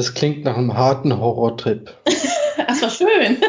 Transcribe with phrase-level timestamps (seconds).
[0.00, 1.94] Das klingt nach einem harten Horrortrip.
[2.66, 3.36] das war schön.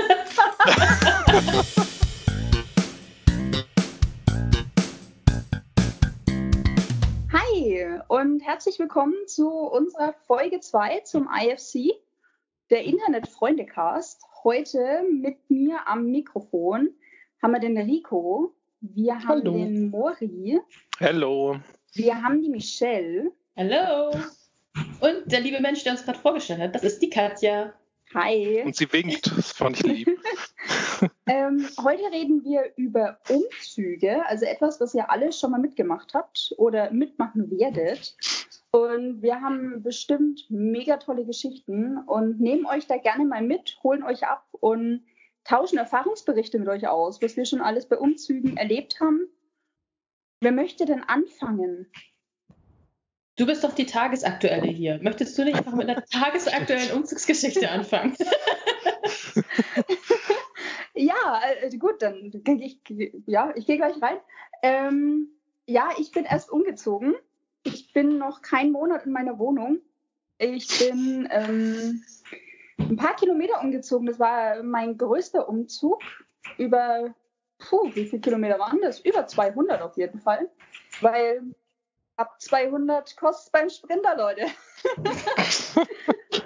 [7.32, 11.93] Hi und herzlich willkommen zu unserer Folge 2 zum IFC,
[12.70, 14.21] der Internetfreunde-Cast.
[14.43, 16.89] Heute mit mir am Mikrofon
[17.41, 19.54] haben wir den Rico, wir haben Hallo.
[19.54, 20.59] den Mori,
[20.99, 21.55] Hallo.
[21.93, 23.31] wir haben die Michelle.
[23.55, 24.11] Hallo.
[25.02, 27.73] Und der liebe Mensch, der uns gerade vorgestellt hat, das ist die Katja.
[28.14, 28.61] Hi.
[28.64, 29.32] Und sie winkt.
[29.36, 30.10] Das fand ich lieb.
[31.25, 36.54] Ähm, heute reden wir über Umzüge, also etwas, was ihr alle schon mal mitgemacht habt
[36.58, 38.16] oder mitmachen werdet.
[38.72, 44.04] Und wir haben bestimmt mega tolle Geschichten und nehmen euch da gerne mal mit, holen
[44.04, 45.04] euch ab und
[45.44, 49.27] tauschen Erfahrungsberichte mit euch aus, was wir schon alles bei Umzügen erlebt haben.
[50.41, 51.91] Wer möchte denn anfangen?
[53.38, 54.99] Du bist doch die Tagesaktuelle hier.
[55.02, 58.16] Möchtest du nicht einfach mit einer tagesaktuellen Umzugsgeschichte anfangen?
[60.93, 62.79] Ja, äh, gut, dann gehe ich,
[63.26, 64.17] ja, ich gehe gleich rein.
[64.61, 65.29] Ähm,
[65.65, 67.15] ja, ich bin erst umgezogen.
[67.63, 69.79] Ich bin noch keinen Monat in meiner Wohnung.
[70.38, 72.03] Ich bin ähm,
[72.77, 74.07] ein paar Kilometer umgezogen.
[74.07, 76.01] Das war mein größter Umzug.
[76.57, 77.13] Über,
[77.59, 78.99] puh, wie viele Kilometer waren das?
[78.99, 80.49] Über 200 auf jeden Fall.
[80.99, 81.41] Weil
[82.15, 84.41] ab 200 kostet es beim Sprinter, Leute.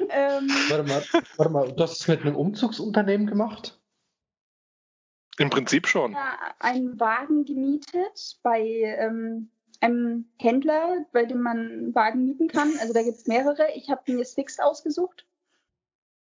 [0.09, 1.03] ähm, Warte mal,
[1.37, 3.79] warte mal, du hast es mit einem Umzugsunternehmen gemacht?
[5.37, 6.13] Im Prinzip schon.
[6.13, 9.49] ja, einen Wagen gemietet bei ähm,
[9.81, 12.71] einem Händler, bei dem man einen Wagen mieten kann.
[12.79, 13.67] Also da gibt es mehrere.
[13.75, 15.25] Ich habe mir Six ausgesucht.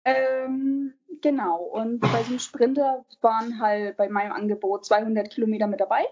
[0.04, 1.62] Ähm, genau.
[1.62, 6.04] Und bei diesem Sprinter waren halt bei meinem Angebot 200 Kilometer mit dabei.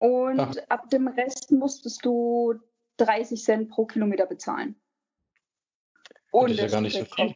[0.00, 0.54] Und Ach.
[0.70, 2.54] ab dem Rest musstest du
[2.96, 4.74] 30 Cent pro Kilometer bezahlen.
[6.32, 7.34] Das ist ja gar nicht so viel.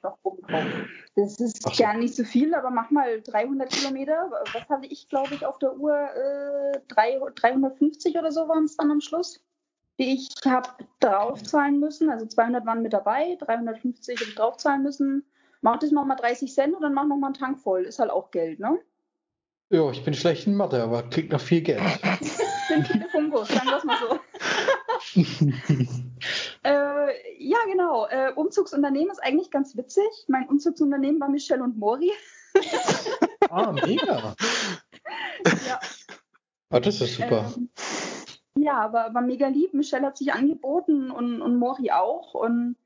[1.16, 1.82] Das ist so.
[1.82, 4.30] gar nicht so viel, aber mach mal 300 Kilometer.
[4.52, 5.94] Was hatte ich, glaube ich, auf der Uhr?
[5.94, 9.44] Äh, drei- 350 oder so waren es dann am Schluss,
[9.98, 10.70] die ich habe
[11.00, 12.08] draufzahlen müssen.
[12.08, 15.26] Also 200 waren mit dabei, 350 habe ich draufzahlen müssen.
[15.60, 17.82] Mach das nochmal 30 Cent und dann mach nochmal einen Tank voll.
[17.82, 18.78] Ist halt auch Geld, ne?
[19.70, 21.80] Ja, ich bin schlecht in Mathe, aber krieg noch viel Geld.
[22.68, 24.18] Sind viele Fungos, sagen wir es mal so.
[26.62, 27.08] Äh,
[27.38, 28.06] ja, genau.
[28.06, 30.06] Äh, Umzugsunternehmen ist eigentlich ganz witzig.
[30.28, 32.10] Mein Umzugsunternehmen war Michelle und Mori.
[33.50, 34.34] ah, mega.
[35.66, 35.80] Ja.
[36.70, 37.52] Ah, das ist super.
[37.54, 37.68] Ähm,
[38.56, 39.74] ja, war, war mega lieb.
[39.74, 42.32] Michelle hat sich angeboten und, und Mori auch.
[42.32, 42.76] Und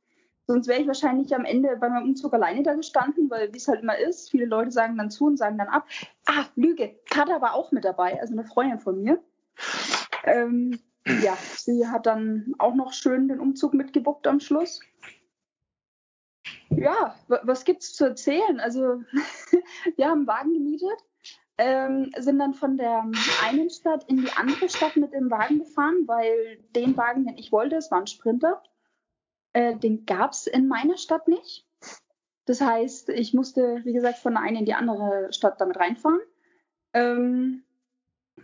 [0.48, 3.68] sonst wäre ich wahrscheinlich am Ende bei meinem Umzug alleine da gestanden, weil wie es
[3.68, 5.86] halt immer ist, viele Leute sagen dann zu und sagen dann ab.
[6.26, 9.22] Ah, Lüge, Kada war auch mit dabei, also eine Freundin von mir.
[10.24, 10.80] Ähm,
[11.22, 14.80] ja, sie hat dann auch noch schön den Umzug mitgebuckt am Schluss.
[16.70, 18.58] Ja, wa- was gibt's zu erzählen?
[18.60, 19.02] Also,
[19.96, 21.04] wir haben einen Wagen gemietet
[21.58, 23.04] ähm, sind dann von der
[23.44, 27.50] einen Stadt in die andere Stadt mit dem Wagen gefahren, weil den Wagen, den ich
[27.50, 28.62] wollte, es war ein Sprinter,
[29.52, 31.66] äh, den gab es in meiner Stadt nicht.
[32.44, 36.20] Das heißt, ich musste, wie gesagt, von der einen in die andere Stadt damit reinfahren.
[36.94, 37.62] Ähm,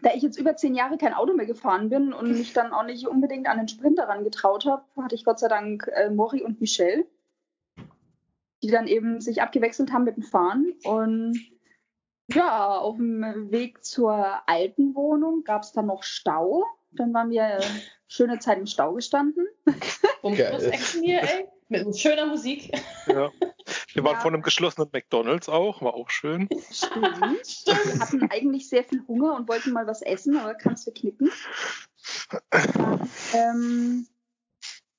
[0.02, 2.84] da ich jetzt über zehn Jahre kein Auto mehr gefahren bin und mich dann auch
[2.84, 6.60] nicht unbedingt an den Sprinter rangetraut habe, hatte ich Gott sei Dank äh, Mori und
[6.60, 7.06] Michelle,
[8.62, 10.74] die dann eben sich abgewechselt haben mit dem Fahren.
[10.84, 11.38] Und
[12.28, 16.64] ja, auf dem Weg zur alten Wohnung gab es dann noch Stau.
[16.92, 17.60] Dann waren wir
[18.14, 19.46] schöne Zeit im Stau gestanden.
[20.22, 21.48] Umschluss-Action hier, ey.
[21.68, 22.70] Mit schöner Musik.
[23.06, 23.30] Ja.
[23.92, 24.20] Wir waren Ja.
[24.20, 26.48] vor einem geschlossenen McDonalds auch, war auch schön.
[26.70, 27.66] Stimmt.
[27.66, 31.30] Wir hatten eigentlich sehr viel Hunger und wollten mal was essen, aber kannst du knicken.
[32.50, 34.06] Dann, ähm,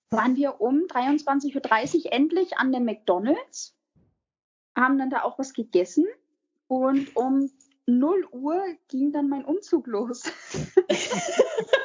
[0.09, 3.75] waren wir um 23.30 Uhr endlich an dem McDonalds,
[4.75, 6.05] haben dann da auch was gegessen
[6.67, 7.51] und um
[7.85, 10.23] 0 Uhr ging dann mein Umzug los.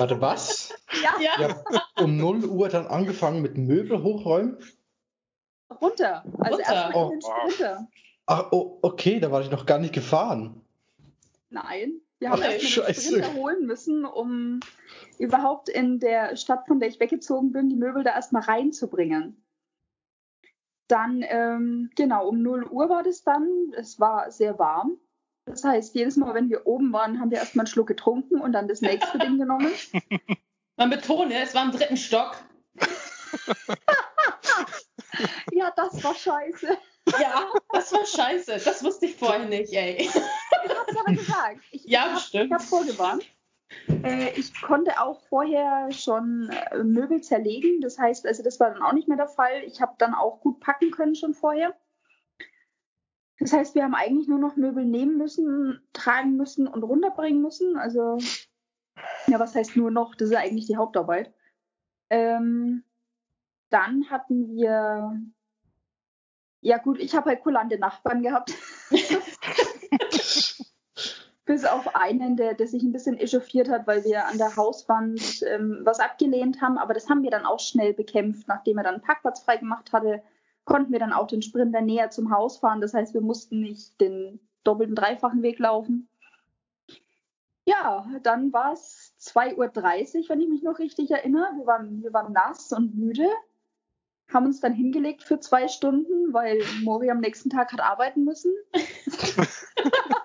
[0.00, 0.74] Warte, was?
[1.02, 1.38] ja, Ja.
[1.40, 4.56] Ihr habt um 0 Uhr dann angefangen mit Möbel hochräumen?
[5.80, 6.24] runter.
[6.38, 6.72] Also Runter.
[6.72, 7.50] erstmal in den Oh.
[7.50, 7.88] Sprinter.
[8.26, 10.60] Ach, oh, okay, da war ich noch gar nicht gefahren.
[11.50, 12.94] Nein, wir haben Ach, erstmal.
[12.94, 14.60] Sprinter holen müssen, um
[15.18, 19.42] überhaupt in der Stadt, von der ich weggezogen bin, die Möbel da erstmal reinzubringen.
[20.88, 23.72] Dann, ähm, genau, um 0 Uhr war das dann.
[23.76, 24.96] Es war sehr warm.
[25.50, 28.52] Das heißt, jedes Mal, wenn wir oben waren, haben wir erstmal einen Schluck getrunken und
[28.52, 29.70] dann das nächste Ding genommen.
[30.76, 32.36] Man betone, es war im dritten Stock.
[35.52, 36.78] Ja, das war scheiße.
[37.20, 38.52] Ja, das war scheiße.
[38.64, 39.96] Das wusste ich vorher nicht, ey.
[39.96, 41.60] Ich hab's aber gesagt.
[41.70, 42.46] Ich, Ja, ich hab, bestimmt.
[42.46, 43.24] ich hab vorgewarnt.
[44.02, 47.80] Äh, ich konnte auch vorher schon äh, Möbel zerlegen.
[47.80, 49.62] Das heißt, also das war dann auch nicht mehr der Fall.
[49.64, 51.74] Ich habe dann auch gut packen können schon vorher.
[53.40, 57.78] Das heißt, wir haben eigentlich nur noch Möbel nehmen müssen, tragen müssen und runterbringen müssen.
[57.78, 58.18] Also,
[59.26, 60.14] ja, was heißt nur noch?
[60.14, 61.32] Das ist eigentlich die Hauptarbeit.
[62.10, 62.84] Ähm,
[63.70, 65.18] dann hatten wir,
[66.60, 68.52] ja gut, ich habe halt kulante Nachbarn gehabt.
[71.46, 75.42] Bis auf einen, der, der sich ein bisschen echauffiert hat, weil wir an der Hauswand
[75.46, 76.76] ähm, was abgelehnt haben.
[76.76, 78.48] Aber das haben wir dann auch schnell bekämpft.
[78.48, 80.22] Nachdem er dann einen Parkplatz freigemacht hatte,
[80.70, 82.80] konnten wir dann auch den Sprinter näher zum Haus fahren.
[82.80, 86.08] Das heißt, wir mussten nicht den doppelten, dreifachen Weg laufen.
[87.64, 91.48] Ja, dann war es 2.30 Uhr, wenn ich mich noch richtig erinnere.
[91.56, 93.28] Wir waren, wir waren nass und müde,
[94.32, 98.52] haben uns dann hingelegt für zwei Stunden, weil Mori am nächsten Tag hat arbeiten müssen.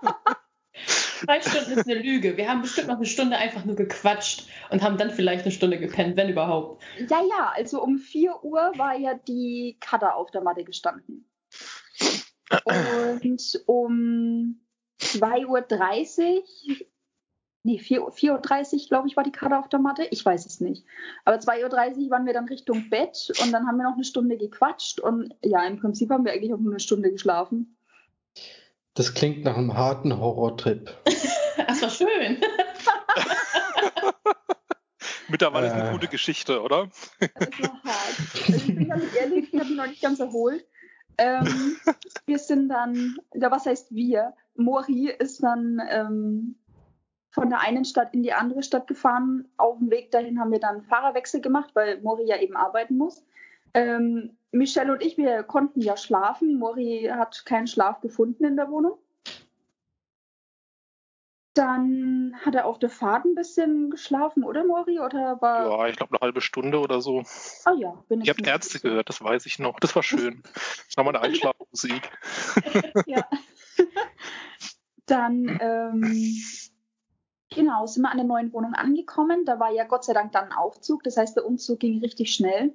[1.26, 2.38] Zwei Stunden ist eine Lüge.
[2.38, 5.80] Wir haben bestimmt noch eine Stunde einfach nur gequatscht und haben dann vielleicht eine Stunde
[5.80, 6.84] gepennt, wenn überhaupt.
[7.10, 11.28] Ja, ja, also um 4 Uhr war ja die Cutter auf der Matte gestanden.
[12.64, 14.62] Und um
[15.00, 16.44] 2.30 Uhr,
[17.64, 20.08] nee, 4.30 Uhr, glaube ich, war die Cutter auf der Matte.
[20.12, 20.86] Ich weiß es nicht.
[21.24, 24.38] Aber 2.30 Uhr waren wir dann Richtung Bett und dann haben wir noch eine Stunde
[24.38, 27.78] gequatscht und ja, im Prinzip haben wir eigentlich auch nur eine Stunde geschlafen.
[28.96, 30.90] Das klingt nach einem harten Horrortrip.
[31.68, 32.38] Das war schön.
[35.30, 35.76] Mittlerweile ist Äh.
[35.82, 36.90] eine gute Geschichte, oder?
[37.20, 37.30] Das
[37.62, 38.16] war hart.
[38.48, 40.66] Also ich bin ganz ehrlich, ich habe mich noch nicht ganz erholt.
[41.18, 41.78] Ähm,
[42.26, 44.34] wir sind dann, ja, was heißt wir?
[44.56, 46.56] Mori ist dann ähm,
[47.32, 49.48] von der einen Stadt in die andere Stadt gefahren.
[49.58, 53.26] Auf dem Weg dahin haben wir dann Fahrerwechsel gemacht, weil Mori ja eben arbeiten muss.
[53.76, 56.58] Ähm, Michelle und ich, wir konnten ja schlafen.
[56.58, 58.98] Mori hat keinen Schlaf gefunden in der Wohnung.
[61.54, 65.00] Dann hat er auf der Fahrt ein bisschen geschlafen, oder Mori?
[65.00, 65.70] Oder war.
[65.70, 67.24] Ja, ich glaube eine halbe Stunde oder so.
[67.66, 69.80] Ah ja, bin ich habt nicht Ärzte gehört, das weiß ich noch.
[69.80, 70.42] Das war schön.
[70.88, 72.10] Das war meine Einschlafmusik.
[73.08, 73.28] Ja.
[75.06, 76.42] Dann, ähm,
[77.50, 79.44] genau, sind wir an der neuen Wohnung angekommen.
[79.46, 81.04] Da war ja Gott sei Dank dann ein Aufzug.
[81.04, 82.74] Das heißt, der Umzug ging richtig schnell.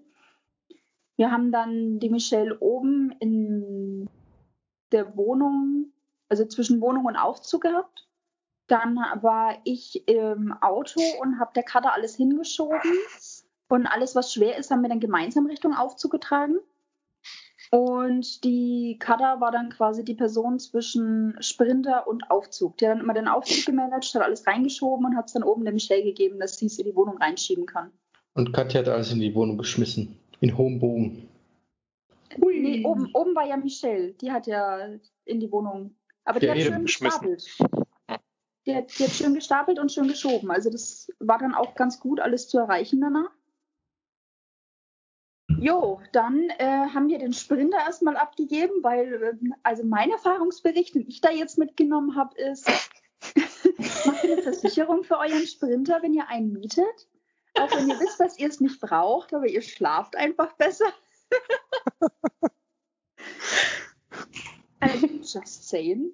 [1.20, 4.08] Wir haben dann die Michelle oben in
[4.90, 5.92] der Wohnung,
[6.30, 8.08] also zwischen Wohnung und Aufzug gehabt.
[8.68, 12.80] Dann war ich im Auto und habe der Kater alles hingeschoben.
[13.68, 16.56] Und alles, was schwer ist, haben wir dann gemeinsam Richtung Aufzug getragen.
[17.70, 22.78] Und die Kada war dann quasi die Person zwischen Sprinter und Aufzug.
[22.78, 25.64] Die hat dann immer den Aufzug gemanagt, hat alles reingeschoben und hat es dann oben
[25.64, 27.92] der Michelle gegeben, dass sie es in die Wohnung reinschieben kann.
[28.32, 30.19] Und Katja hat alles in die Wohnung geschmissen.
[30.40, 31.28] In hohem Bogen.
[32.36, 34.12] Nee, oben, oben war ja Michelle.
[34.14, 34.88] Die hat ja
[35.24, 35.94] in die Wohnung.
[36.24, 37.58] Aber die Ja, hat schön gestapelt.
[38.66, 40.50] Die hat, die hat schön gestapelt und schön geschoben.
[40.50, 43.30] Also das war dann auch ganz gut, alles zu erreichen danach.
[45.58, 51.08] Jo, dann äh, haben wir den Sprinter erstmal abgegeben, weil, äh, also mein Erfahrungsbericht, den
[51.08, 52.66] ich da jetzt mitgenommen habe, ist,
[54.06, 57.08] macht eine Versicherung für euren Sprinter, wenn ihr einen mietet.
[57.54, 60.92] Auch wenn ihr wisst, dass ihr es nicht braucht, aber ihr schlaft einfach besser.
[64.80, 66.12] Also, just saying.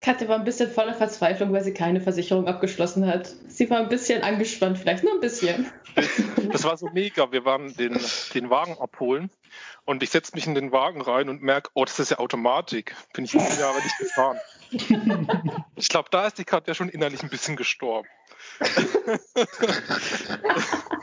[0.00, 3.32] Katja war ein bisschen voller Verzweiflung, weil sie keine Versicherung abgeschlossen hat.
[3.46, 5.70] Sie war ein bisschen angespannt, vielleicht nur ein bisschen.
[6.50, 7.30] Das war so mega.
[7.30, 7.96] Wir waren den,
[8.34, 9.30] den Wagen abholen
[9.84, 12.96] und ich setze mich in den Wagen rein und merke, oh, das ist ja Automatik.
[13.14, 14.38] Bin ich fünf Jahre nicht gefahren.
[15.76, 18.08] Ich glaube, da ist die Katja schon innerlich ein bisschen gestorben.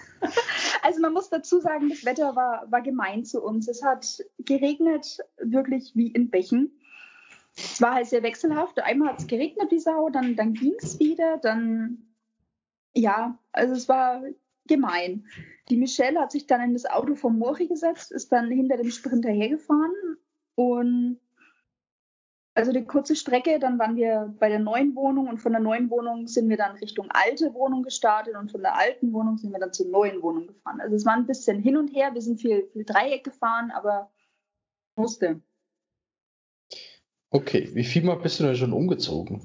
[0.82, 3.68] Also man muss dazu sagen, das Wetter war, war gemein zu uns.
[3.68, 6.80] Es hat geregnet, wirklich wie in Bächen.
[7.56, 8.82] Es war halt sehr wechselhaft.
[8.82, 12.10] Einmal hat es geregnet wie Sau, dann, dann ging es wieder, dann
[12.94, 14.24] ja, also es war
[14.66, 15.26] gemein.
[15.70, 18.92] Die Michelle hat sich dann in das Auto vom Mori gesetzt, ist dann hinter dem
[18.92, 20.18] Sprinter hergefahren
[20.56, 21.20] und
[22.60, 25.90] also die kurze Strecke, dann waren wir bei der neuen Wohnung und von der neuen
[25.90, 29.60] Wohnung sind wir dann Richtung alte Wohnung gestartet und von der alten Wohnung sind wir
[29.60, 30.82] dann zur neuen Wohnung gefahren.
[30.82, 34.12] Also es war ein bisschen hin und her, wir sind viel, viel Dreieck gefahren, aber
[34.98, 35.42] musste.
[37.30, 39.42] Okay, wie viel Mal bist du denn schon umgezogen?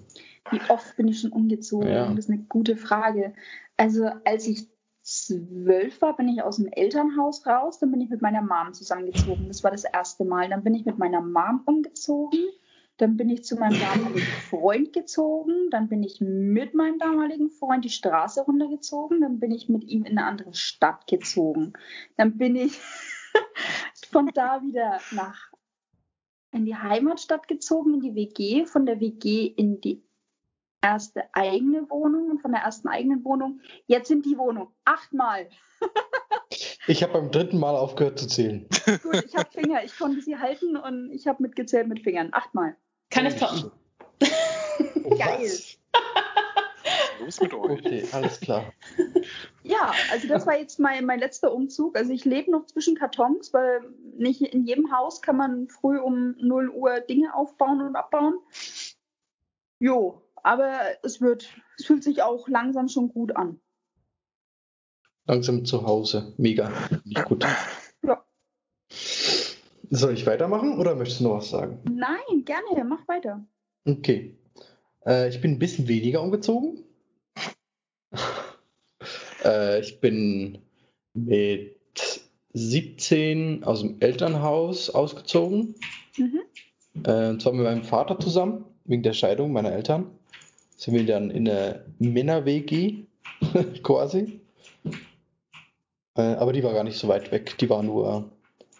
[0.50, 1.88] Wie oft bin ich schon umgezogen?
[1.88, 2.08] Ja.
[2.08, 3.32] Das ist eine gute Frage.
[3.76, 4.66] Also als ich
[5.02, 9.46] zwölf war, bin ich aus dem Elternhaus raus, dann bin ich mit meiner Mom zusammengezogen.
[9.46, 10.48] Das war das erste Mal.
[10.48, 12.40] Dann bin ich mit meiner Mom umgezogen.
[12.96, 15.68] Dann bin ich zu meinem damaligen Freund gezogen.
[15.70, 19.20] Dann bin ich mit meinem damaligen Freund die Straße runtergezogen.
[19.20, 21.72] Dann bin ich mit ihm in eine andere Stadt gezogen.
[22.16, 22.78] Dann bin ich
[24.10, 25.50] von da wieder nach
[26.52, 30.04] in die Heimatstadt gezogen, in die WG, von der WG in die
[30.80, 34.68] erste eigene Wohnung und von der ersten eigenen Wohnung jetzt in die Wohnung.
[34.84, 35.48] Achtmal.
[36.86, 38.68] Ich habe beim dritten Mal aufgehört zu zählen.
[39.02, 42.28] Gut, ich habe Finger, ich konnte sie halten und ich habe mitgezählt mit Fingern.
[42.32, 42.76] Achtmal.
[43.14, 43.70] Kann ich toppen.
[45.16, 45.44] Geil.
[45.44, 45.78] Was?
[47.20, 47.78] Los mit euch.
[47.78, 48.72] Okay, alles klar.
[49.62, 51.96] Ja, also das war jetzt mein, mein letzter Umzug.
[51.96, 53.82] Also ich lebe noch zwischen Kartons, weil
[54.16, 58.34] nicht in jedem Haus kann man früh um 0 Uhr Dinge aufbauen und abbauen.
[59.78, 63.60] Jo, aber es wird, es fühlt sich auch langsam schon gut an.
[65.26, 66.34] Langsam zu Hause.
[66.36, 66.70] Mega.
[67.04, 67.46] Nicht gut.
[69.90, 71.78] Soll ich weitermachen oder möchtest du noch was sagen?
[71.90, 73.44] Nein, gerne, mach weiter.
[73.84, 74.36] Okay.
[75.06, 76.84] Äh, ich bin ein bisschen weniger umgezogen.
[79.44, 80.58] äh, ich bin
[81.14, 81.76] mit
[82.54, 85.74] 17 aus dem Elternhaus ausgezogen.
[86.16, 86.40] Mhm.
[87.04, 90.10] Äh, und zwar mit meinem Vater zusammen, wegen der Scheidung meiner Eltern.
[90.76, 93.04] Sind wir dann in der Männer-WG
[93.82, 94.40] quasi.
[96.16, 97.58] Äh, aber die war gar nicht so weit weg.
[97.58, 98.30] Die war nur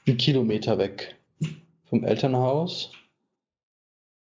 [0.06, 1.16] einen Kilometer weg
[1.84, 2.92] vom Elternhaus.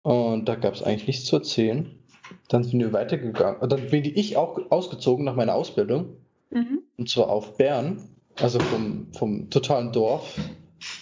[0.03, 1.99] Und da gab es eigentlich nichts zu erzählen.
[2.49, 3.61] Dann sind wir weitergegangen.
[3.61, 6.17] Und dann bin ich auch ausgezogen nach meiner Ausbildung.
[6.51, 6.83] Mhm.
[6.97, 8.09] Und zwar auf Bern.
[8.41, 10.39] Also vom, vom totalen Dorf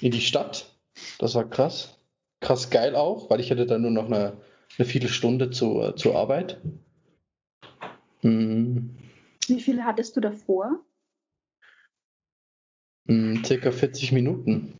[0.00, 0.74] in die Stadt.
[1.18, 1.98] Das war krass.
[2.40, 4.38] Krass geil auch, weil ich hatte dann nur noch eine,
[4.78, 6.60] eine Viertelstunde zur, zur Arbeit.
[8.22, 8.96] Hm,
[9.46, 10.80] Wie viele hattest du davor?
[13.10, 14.72] Hm, circa 40 Minuten.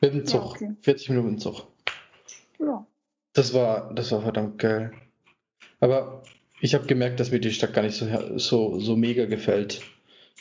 [0.00, 0.56] Mit dem Zug.
[0.56, 0.70] okay.
[0.80, 1.66] 40 Minuten Zug.
[2.58, 2.86] Ja.
[3.34, 4.92] Das war, das war verdammt geil.
[5.80, 6.22] Aber
[6.62, 9.82] ich habe gemerkt, dass mir die Stadt gar nicht so, so, so mega gefällt.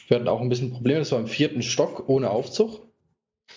[0.07, 0.99] Wir hatten auch ein bisschen Probleme.
[0.99, 2.87] Das war im vierten Stock ohne Aufzug.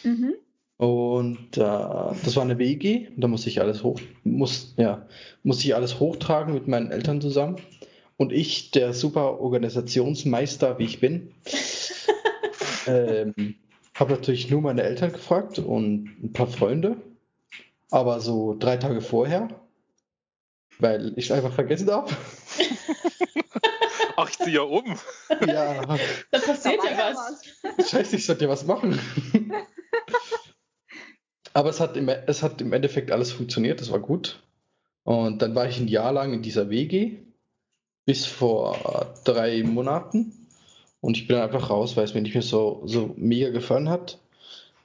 [0.02, 0.34] Mhm.
[0.76, 3.08] Und äh, das war eine WG.
[3.16, 5.06] Da musste ich alles hoch, muss, ja,
[5.44, 7.56] musste ich alles hochtragen mit meinen Eltern zusammen.
[8.16, 11.32] Und ich, der super Organisationsmeister, wie ich bin,
[12.86, 13.56] ähm,
[13.94, 16.96] habe natürlich nur meine Eltern gefragt und ein paar Freunde.
[17.90, 19.48] Aber so drei Tage vorher,
[20.78, 22.10] weil ich einfach vergessen habe.
[24.16, 24.96] Ach, ich ziehe ja um.
[25.46, 25.96] ja,
[26.30, 27.14] Da passiert Da ja war ja
[27.76, 27.90] was.
[27.90, 28.98] Scheiße, ich sollte ja was machen.
[31.52, 34.42] Aber es hat, im, es hat im Endeffekt alles funktioniert, das war gut.
[35.04, 37.18] Und dann war ich ein Jahr lang in dieser WG,
[38.06, 40.43] bis vor drei Monaten.
[41.04, 43.90] Und ich bin dann einfach raus, weil es mir nicht mehr so, so mega gefallen
[43.90, 44.18] hat.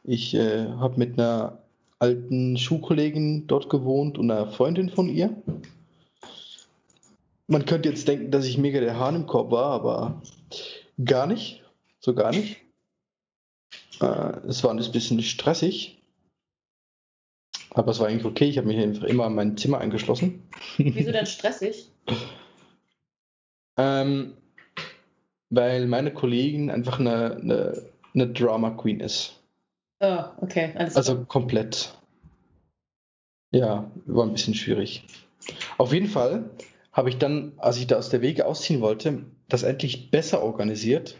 [0.04, 1.60] Ich äh, habe mit einer
[1.98, 5.42] alten Schulkollegin dort gewohnt und einer Freundin von ihr.
[7.48, 10.22] Man könnte jetzt denken, dass ich mega der Hahn im Korb war, aber
[11.06, 11.64] gar nicht.
[12.02, 12.58] So gar nicht.
[14.02, 16.02] Äh, es war ein bisschen stressig.
[17.70, 18.50] Aber es war eigentlich okay.
[18.50, 20.44] Ich habe mich einfach immer in mein Zimmer eingeschlossen.
[20.78, 21.88] Wieso denn stressig?
[23.82, 24.34] Ähm,
[25.50, 27.82] weil meine Kollegin einfach eine, eine,
[28.14, 29.40] eine Drama Queen ist.
[30.00, 31.94] Oh, okay, alles Also komplett.
[33.52, 35.06] Ja, war ein bisschen schwierig.
[35.78, 36.50] Auf jeden Fall
[36.92, 41.18] habe ich dann, als ich da aus der Wege ausziehen wollte, das endlich besser organisiert.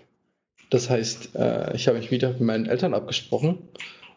[0.70, 3.58] Das heißt, äh, ich habe mich wieder mit meinen Eltern abgesprochen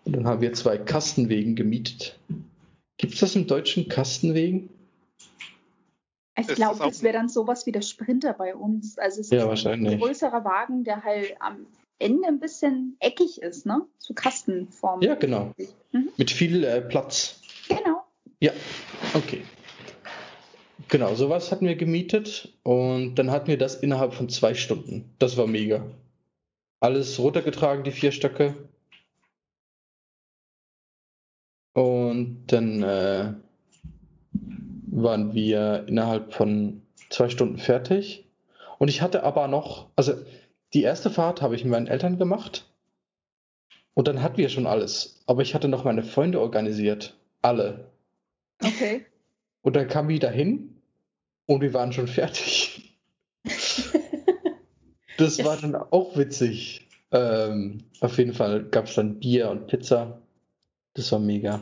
[0.04, 2.18] und dann haben wir zwei Kastenwegen gemietet.
[2.98, 4.68] Gibt es das im Deutschen Kastenwegen?
[6.38, 8.98] Ich glaube, das wäre dann sowas wie der Sprinter bei uns.
[8.98, 10.00] Also es Ja, ist ein wahrscheinlich.
[10.00, 11.66] größerer Wagen, der halt am
[11.98, 13.82] Ende ein bisschen eckig ist, ne?
[13.98, 15.02] Zu Kastenform.
[15.02, 15.52] Ja, genau.
[15.92, 16.08] Mhm.
[16.16, 17.40] Mit viel äh, Platz.
[17.68, 18.02] Genau.
[18.40, 18.52] Ja,
[19.14, 19.42] okay.
[20.88, 25.14] Genau, sowas hatten wir gemietet und dann hatten wir das innerhalb von zwei Stunden.
[25.18, 25.86] Das war mega.
[26.80, 28.54] Alles runtergetragen, die vier Stöcke.
[31.74, 33.32] Und dann äh,
[34.92, 38.24] waren wir innerhalb von zwei Stunden fertig.
[38.78, 40.14] Und ich hatte aber noch, also
[40.74, 42.66] die erste Fahrt habe ich mit meinen Eltern gemacht.
[43.94, 45.22] Und dann hatten wir schon alles.
[45.26, 47.16] Aber ich hatte noch meine Freunde organisiert.
[47.42, 47.90] Alle.
[48.62, 49.04] Okay.
[49.62, 50.76] Und dann kam wir dahin
[51.46, 52.96] und wir waren schon fertig.
[55.18, 55.46] Das Yes.
[55.46, 56.88] war dann auch witzig.
[57.12, 60.22] Ähm, auf jeden Fall gab es dann Bier und Pizza.
[60.94, 61.60] Das war mega.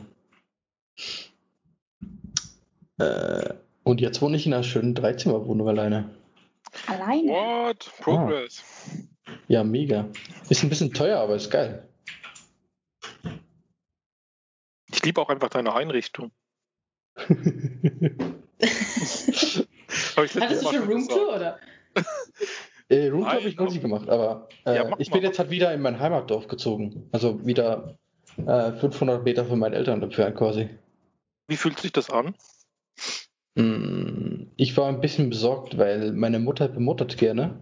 [3.01, 3.53] Äh,
[3.83, 6.09] und jetzt wohne ich in einer schönen Dreizimmerwohnung alleine.
[6.87, 7.31] Alleine.
[7.31, 7.91] What?
[7.99, 8.63] Progress.
[9.47, 10.07] Ja, mega.
[10.49, 11.87] Ist ein bisschen teuer, aber ist geil.
[14.91, 16.31] Ich liebe auch einfach deine Einrichtung.
[20.15, 21.35] Hattest du Mal schon Roomtour gesagt.
[21.35, 21.59] oder?
[22.89, 25.23] äh, Roomtour habe Nein, ich noch nicht gemacht, aber äh, Ja, mach ich mal, bin
[25.23, 27.09] mach jetzt halt wieder in mein Heimatdorf gezogen.
[27.11, 27.97] Also wieder
[28.37, 30.69] äh, 500 Meter von meinen Eltern entfernt quasi.
[31.47, 32.35] Wie fühlt sich das an?
[33.55, 37.59] Mm, Ich war ein bisschen besorgt, weil meine Mutter bemuttert gerne.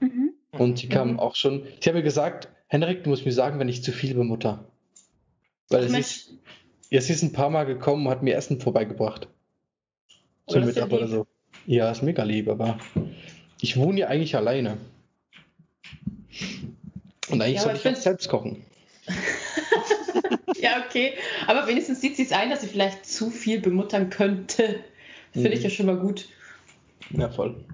[0.00, 0.32] Mhm.
[0.52, 1.20] Und sie kam Mhm.
[1.20, 1.62] auch schon.
[1.80, 4.64] Sie hat mir gesagt, Henrik, du musst mir sagen, wenn ich zu viel bemutter.
[5.68, 6.34] Weil Ach, sie ist,
[6.90, 9.28] ja, sie ist ein paar Mal gekommen und hat mir Essen vorbeigebracht.
[10.46, 11.26] Oh, Zum ja Mittag oder so.
[11.66, 12.78] Ja, ist mega lieb, aber
[13.60, 14.78] ich wohne ja eigentlich alleine.
[17.30, 18.64] Und eigentlich Ja, soll ich find's- selbst kochen.
[20.60, 21.12] ja, okay.
[21.46, 24.80] Aber wenigstens sieht sie es ein, dass sie vielleicht zu viel bemuttern könnte.
[25.32, 25.64] Finde ich Mhm.
[25.64, 26.28] ja schon mal gut.
[27.10, 27.64] Ja, voll.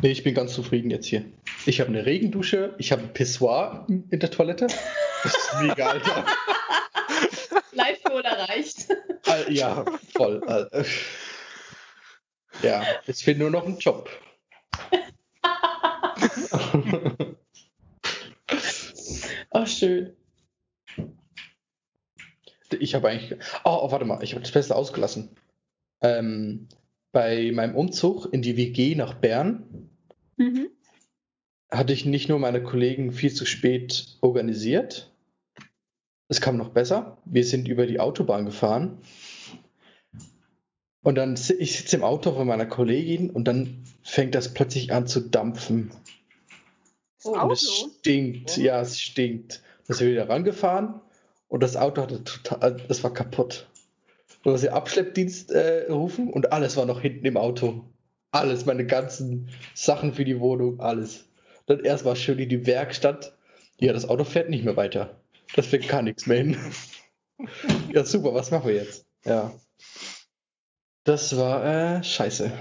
[0.00, 1.24] Nee, ich bin ganz zufrieden jetzt hier.
[1.66, 4.66] Ich habe eine Regendusche, ich habe ein Pissoir in der Toilette.
[5.22, 6.24] Das ist mega, Alter.
[7.72, 8.88] Live-Goal erreicht.
[9.26, 9.84] Al- Ja,
[10.16, 10.42] voll.
[10.44, 10.84] Al- äh.
[12.62, 14.10] Ja, es fehlt nur noch ein Job.
[19.50, 20.16] Oh, schön.
[22.78, 23.38] Ich habe eigentlich.
[23.64, 25.36] Oh, oh, warte mal, ich habe das Beste ausgelassen.
[26.02, 26.68] Ähm,
[27.12, 29.88] bei meinem Umzug in die WG nach Bern
[30.36, 30.68] Mhm.
[31.70, 35.12] hatte ich nicht nur meine Kollegen viel zu spät organisiert.
[36.28, 37.18] Es kam noch besser.
[37.26, 38.98] Wir sind über die Autobahn gefahren.
[41.02, 45.06] Und dann ich sitze im Auto von meiner Kollegin und dann fängt das plötzlich an
[45.06, 45.90] zu dampfen.
[47.24, 47.52] Oh, Und Auto.
[47.52, 49.62] es stinkt, ja, es stinkt.
[49.86, 51.00] Dann sind wir wieder rangefahren
[51.48, 53.68] und das Auto hatte total, das war kaputt.
[54.44, 57.84] Und sie Abschleppdienst äh, rufen und alles war noch hinten im Auto.
[58.32, 61.28] Alles, meine ganzen Sachen für die Wohnung, alles.
[61.66, 63.36] Dann erst war schön in die Werkstatt.
[63.78, 65.20] Ja, das Auto fährt nicht mehr weiter.
[65.54, 66.56] Das fängt gar nichts mehr hin.
[67.92, 69.06] ja, super, was machen wir jetzt?
[69.24, 69.52] Ja.
[71.04, 72.52] Das war äh, scheiße.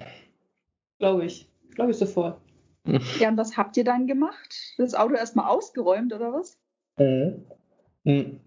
[1.00, 1.48] Glaube ich.
[1.74, 2.40] Glaube ich sofort.
[3.20, 4.74] Ja, und was habt ihr dann gemacht?
[4.78, 6.58] Das Auto erstmal ausgeräumt oder was?
[6.98, 8.40] Mhm.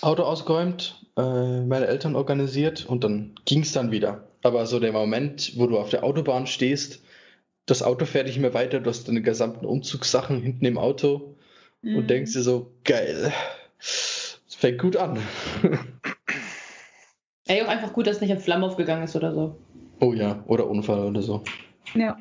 [0.00, 4.28] Auto ausgeräumt, äh, meine Eltern organisiert und dann ging es dann wieder.
[4.42, 7.02] Aber so der Moment, wo du auf der Autobahn stehst,
[7.66, 11.36] das Auto fährt nicht mehr weiter, du hast deine gesamten Umzugssachen hinten im Auto
[11.84, 11.96] Mhm.
[11.96, 13.32] und denkst dir so, geil,
[13.80, 15.18] es fängt gut an.
[17.48, 19.56] Ey, auch einfach gut, dass nicht in Flammen aufgegangen ist oder so.
[20.00, 21.42] oh ja, oder Unfall oder so.
[21.94, 22.16] Ja.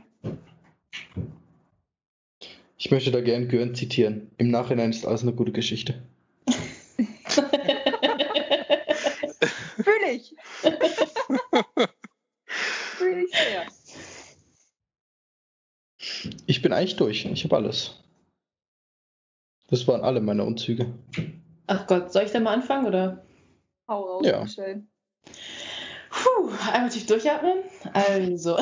[2.77, 4.31] Ich möchte da gern Gürn zitieren.
[4.37, 6.01] Im Nachhinein ist alles eine gute Geschichte.
[9.77, 10.35] Fühle ich.
[12.97, 13.67] Fühle ich sehr.
[16.45, 18.03] Ich bin eigentlich durch, ich habe alles.
[19.69, 20.93] Das waren alle meine Umzüge.
[21.67, 23.25] Ach Gott, soll ich da mal anfangen oder?
[23.87, 24.43] Hau raus, Ja.
[24.43, 24.83] Michelle.
[26.09, 27.59] Puh, einmal tief durchatmen.
[27.93, 28.57] Also,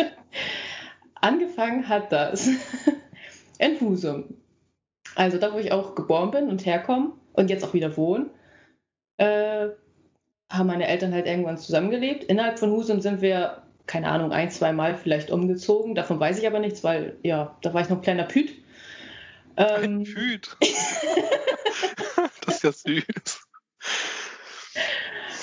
[1.14, 2.48] angefangen hat das
[3.58, 4.34] in Husum.
[5.14, 8.30] Also da, wo ich auch geboren bin und herkomme und jetzt auch wieder wohne,
[9.18, 9.68] äh,
[10.50, 12.24] haben meine Eltern halt irgendwann zusammengelebt.
[12.24, 15.94] Innerhalb von Husum sind wir, keine Ahnung, ein, zwei Mal vielleicht umgezogen.
[15.94, 18.52] Davon weiß ich aber nichts, weil, ja, da war ich noch ein kleiner Püt.
[19.56, 20.56] Ein Ähm, Püt.
[22.46, 23.40] das ist ja süß.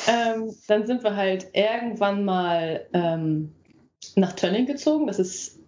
[0.08, 3.54] Ähm, dann sind wir halt irgendwann mal ähm,
[4.16, 5.08] nach Tönning gezogen.
[5.08, 5.60] Das ist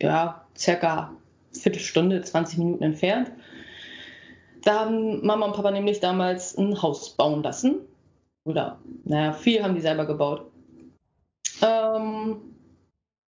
[0.00, 1.16] ja circa
[1.52, 3.30] eine Viertelstunde, 20 Minuten entfernt.
[4.62, 7.80] Da haben Mama und Papa nämlich damals ein Haus bauen lassen.
[8.44, 10.50] Oder, naja, viel haben die selber gebaut.
[11.62, 12.54] Ähm,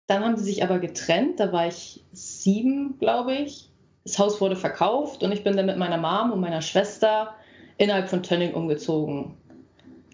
[0.07, 1.39] dann haben sie sich aber getrennt.
[1.39, 3.69] Da war ich sieben, glaube ich.
[4.03, 7.35] Das Haus wurde verkauft und ich bin dann mit meiner Mom und meiner Schwester
[7.77, 9.35] innerhalb von Tönning umgezogen.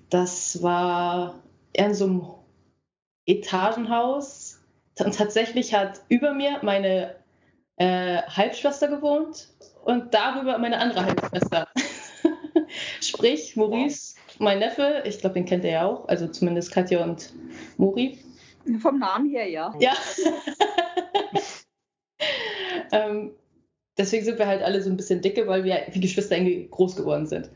[0.09, 1.41] Das war
[1.73, 2.25] in so einem
[3.25, 4.59] Etagenhaus.
[4.99, 7.15] Und tatsächlich hat über mir meine
[7.77, 9.49] äh, Halbschwester gewohnt
[9.83, 11.67] und darüber meine andere Halbschwester.
[13.01, 17.31] Sprich, Maurice, mein Neffe, ich glaube, den kennt ihr ja auch, also zumindest Katja und
[17.77, 18.17] Mori.
[18.79, 19.73] Vom Namen her, ja.
[19.79, 19.93] Ja.
[22.91, 23.31] ähm,
[23.97, 26.95] deswegen sind wir halt alle so ein bisschen dicke, weil wir wie Geschwister irgendwie groß
[26.95, 27.49] geworden sind.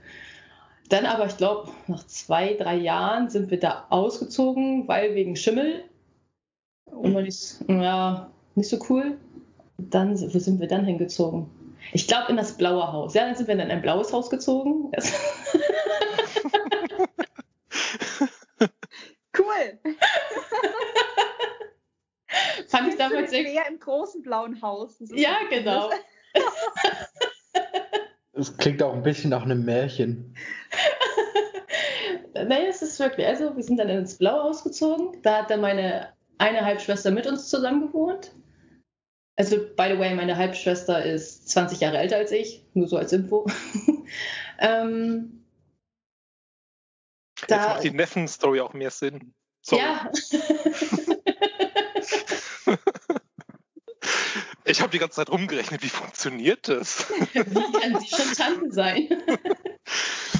[0.89, 5.83] Dann aber, ich glaube, nach zwei, drei Jahren sind wir da ausgezogen, weil wegen Schimmel.
[6.85, 9.17] Und man ist, ja, nicht so cool.
[9.77, 11.49] Dann, wo sind wir dann hingezogen?
[11.93, 13.15] Ich glaube, in das blaue Haus.
[13.15, 14.91] Ja, dann sind wir in ein blaues Haus gezogen.
[19.37, 19.79] Cool.
[22.67, 23.67] fand ich damals sehr sehr.
[23.67, 24.97] im großen blauen Haus.
[24.99, 25.89] Ja, genau.
[28.37, 30.35] Es klingt auch ein bisschen nach einem Märchen.
[32.33, 33.25] Naja, es ist wirklich.
[33.25, 35.21] Also, wir sind dann ins Blaue ausgezogen.
[35.21, 38.33] Da hat dann meine eine Halbschwester mit uns zusammen gewohnt.
[39.37, 43.13] Also, by the way, meine Halbschwester ist 20 Jahre älter als ich, nur so als
[43.13, 43.45] Info.
[44.59, 45.44] ähm,
[47.49, 49.33] Jetzt da, macht die Neffen-Story auch mehr Sinn.
[49.61, 49.81] Sorry.
[49.81, 50.11] Ja.
[54.67, 57.05] Ich habe die ganze Zeit rumgerechnet, wie funktioniert das?
[57.33, 59.07] Wie kann sie schon Tante sein?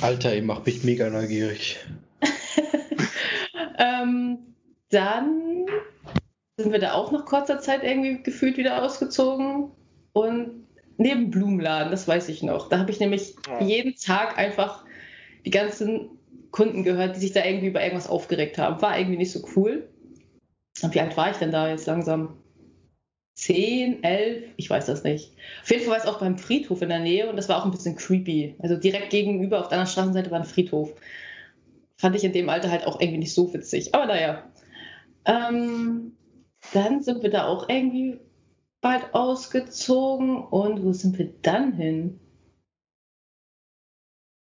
[0.02, 1.78] Alter, ihr macht mich mega neugierig.
[3.78, 4.40] ähm,
[4.90, 5.68] dann
[6.58, 9.72] sind wir da auch nach kurzer Zeit irgendwie gefühlt wieder ausgezogen.
[10.14, 12.70] Und neben Blumenladen, das weiß ich noch.
[12.70, 13.64] Da habe ich nämlich Oh.
[13.64, 14.86] jeden Tag einfach
[15.46, 16.15] die ganzen
[16.56, 18.82] Kunden gehört, die sich da irgendwie über irgendwas aufgeregt haben.
[18.82, 19.90] War irgendwie nicht so cool.
[20.82, 22.38] Und wie alt war ich denn da jetzt langsam?
[23.38, 25.34] Zehn, elf, ich weiß das nicht.
[25.62, 27.66] Auf jeden Fall war es auch beim Friedhof in der Nähe und das war auch
[27.66, 28.56] ein bisschen creepy.
[28.60, 30.94] Also direkt gegenüber auf der anderen Straßenseite war ein Friedhof.
[31.98, 33.94] Fand ich in dem Alter halt auch irgendwie nicht so witzig.
[33.94, 34.50] Aber naja.
[35.26, 36.14] Ähm,
[36.72, 38.18] dann sind wir da auch irgendwie
[38.80, 40.38] bald ausgezogen.
[40.38, 42.22] Und wo sind wir dann hin?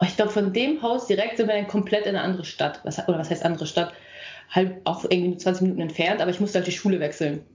[0.04, 2.82] Ich glaube, von dem Haus direkt sind wir dann komplett in eine andere Stadt.
[2.84, 3.94] Was, oder was heißt andere Stadt?
[4.50, 7.46] Halt auch irgendwie nur 20 Minuten entfernt, aber ich musste halt die Schule wechseln.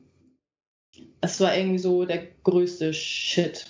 [1.21, 3.67] Das war irgendwie so der größte Shit.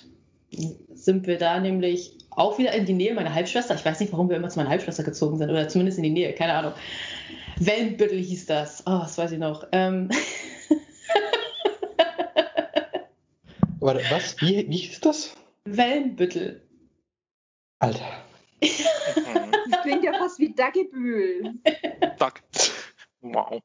[0.93, 3.75] Sind wir da nämlich auch wieder in die Nähe meiner Halbschwester.
[3.75, 6.09] Ich weiß nicht, warum wir immer zu meiner Halbschwester gezogen sind, oder zumindest in die
[6.09, 6.73] Nähe, keine Ahnung.
[7.57, 8.83] Wellenbüttel hieß das.
[8.87, 9.67] Oh, das weiß ich noch.
[9.71, 10.09] Ähm,
[13.79, 14.39] Warte, was?
[14.41, 15.35] Wie, wie hieß das?
[15.65, 16.61] Wellenbüttel.
[17.79, 18.23] Alter.
[18.61, 19.51] Mhm.
[19.69, 21.55] Das klingt ja fast wie Daggebühl.
[22.17, 22.41] Zack.
[23.21, 23.61] Wow.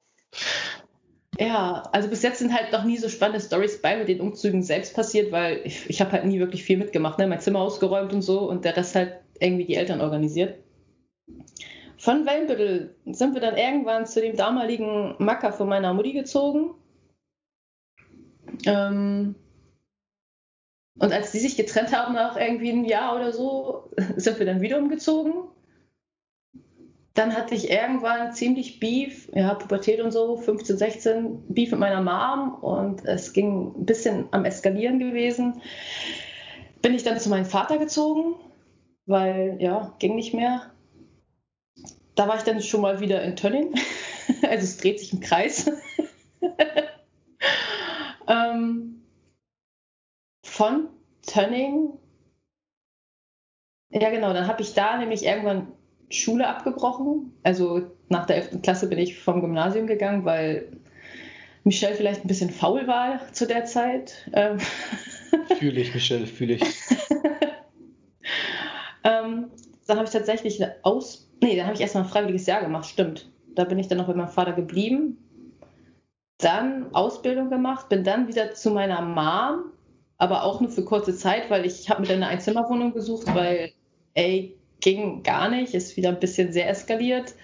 [1.38, 4.62] Ja, also bis jetzt sind halt noch nie so spannende Stories bei mit den Umzügen
[4.62, 7.26] selbst passiert, weil ich, ich habe halt nie wirklich viel mitgemacht, ne?
[7.26, 10.58] mein Zimmer ausgeräumt und so und der Rest halt irgendwie die Eltern organisiert.
[11.98, 16.74] Von Wellenbüttel sind wir dann irgendwann zu dem damaligen Macker von meiner Mutti gezogen.
[18.64, 19.34] Ähm,
[20.98, 24.60] und als die sich getrennt haben nach irgendwie einem Jahr oder so, sind wir dann
[24.60, 25.32] wieder umgezogen.
[27.14, 32.02] Dann hatte ich irgendwann ziemlich Beef, ja, Pubertät und so, 15, 16, Beef mit meiner
[32.02, 35.62] Mom und es ging ein bisschen am Eskalieren gewesen.
[36.82, 38.34] Bin ich dann zu meinem Vater gezogen,
[39.06, 40.70] weil, ja, ging nicht mehr.
[42.14, 43.74] Da war ich dann schon mal wieder in Tönning.
[44.42, 45.70] Also es dreht sich im Kreis.
[48.28, 48.95] ähm,
[50.56, 50.88] von
[51.26, 51.98] Tönning.
[53.90, 55.68] Ja, genau, dann habe ich da nämlich irgendwann
[56.08, 57.32] Schule abgebrochen.
[57.42, 58.62] Also nach der 11.
[58.62, 60.72] Klasse bin ich vom Gymnasium gegangen, weil
[61.64, 64.30] Michelle vielleicht ein bisschen faul war zu der Zeit.
[64.32, 64.58] Ähm,
[65.58, 66.62] Fühle ich, Michelle, fühle ich.
[69.04, 69.50] ähm,
[69.86, 71.30] dann habe ich tatsächlich eine Aus...
[71.42, 73.30] Nee, dann habe ich erstmal ein freiwilliges Jahr gemacht, stimmt.
[73.54, 75.18] Da bin ich dann noch bei meinem Vater geblieben.
[76.38, 79.72] Dann Ausbildung gemacht, bin dann wieder zu meiner Mom,
[80.18, 83.72] aber auch nur für kurze Zeit, weil ich habe mir dann eine Einzimmerwohnung gesucht, weil,
[84.14, 87.34] ey, ging gar nicht, ist wieder ein bisschen sehr eskaliert.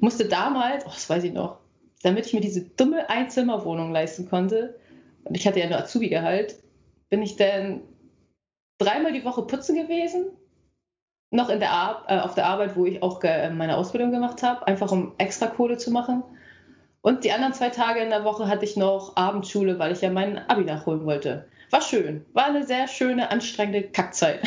[0.00, 1.58] Musste damals, oh, das weiß ich noch,
[2.02, 4.78] damit ich mir diese dumme Einzimmerwohnung leisten konnte,
[5.24, 6.56] und ich hatte ja nur Azubi-Gehalt,
[7.10, 7.82] bin ich dann
[8.78, 10.26] dreimal die Woche putzen gewesen,
[11.30, 14.42] noch in der Ar äh, auf der Arbeit, wo ich auch äh, meine Ausbildung gemacht
[14.42, 16.22] habe, einfach um extra Kohle zu machen.
[17.00, 20.10] Und die anderen zwei Tage in der Woche hatte ich noch Abendschule, weil ich ja
[20.10, 21.48] meinen Abi nachholen wollte.
[21.72, 22.26] War schön.
[22.34, 24.42] War eine sehr schöne, anstrengende Kackzeit.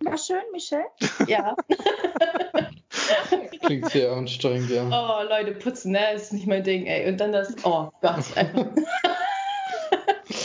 [0.00, 0.86] War schön, Michelle.
[1.28, 1.54] ja.
[3.64, 4.82] Klingt sehr anstrengend, ja.
[4.90, 6.14] Oh, Leute, putzen, ne?
[6.14, 7.08] Ist nicht mein Ding, ey.
[7.08, 8.66] Und dann das, oh Gott, einfach.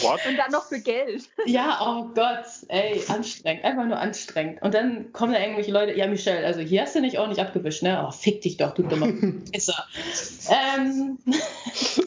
[0.03, 0.19] What?
[0.27, 1.23] Und dann noch für Geld.
[1.47, 4.61] Ja, oh Gott, ey, anstrengend, einfach nur anstrengend.
[4.61, 7.81] Und dann kommen da irgendwelche Leute, ja, Michelle, also hier hast du nicht ordentlich abgewischt,
[7.81, 8.05] ne?
[8.07, 9.07] Oh, fick dich doch, du dummer
[9.51, 9.87] Pisser.
[10.49, 11.17] ähm,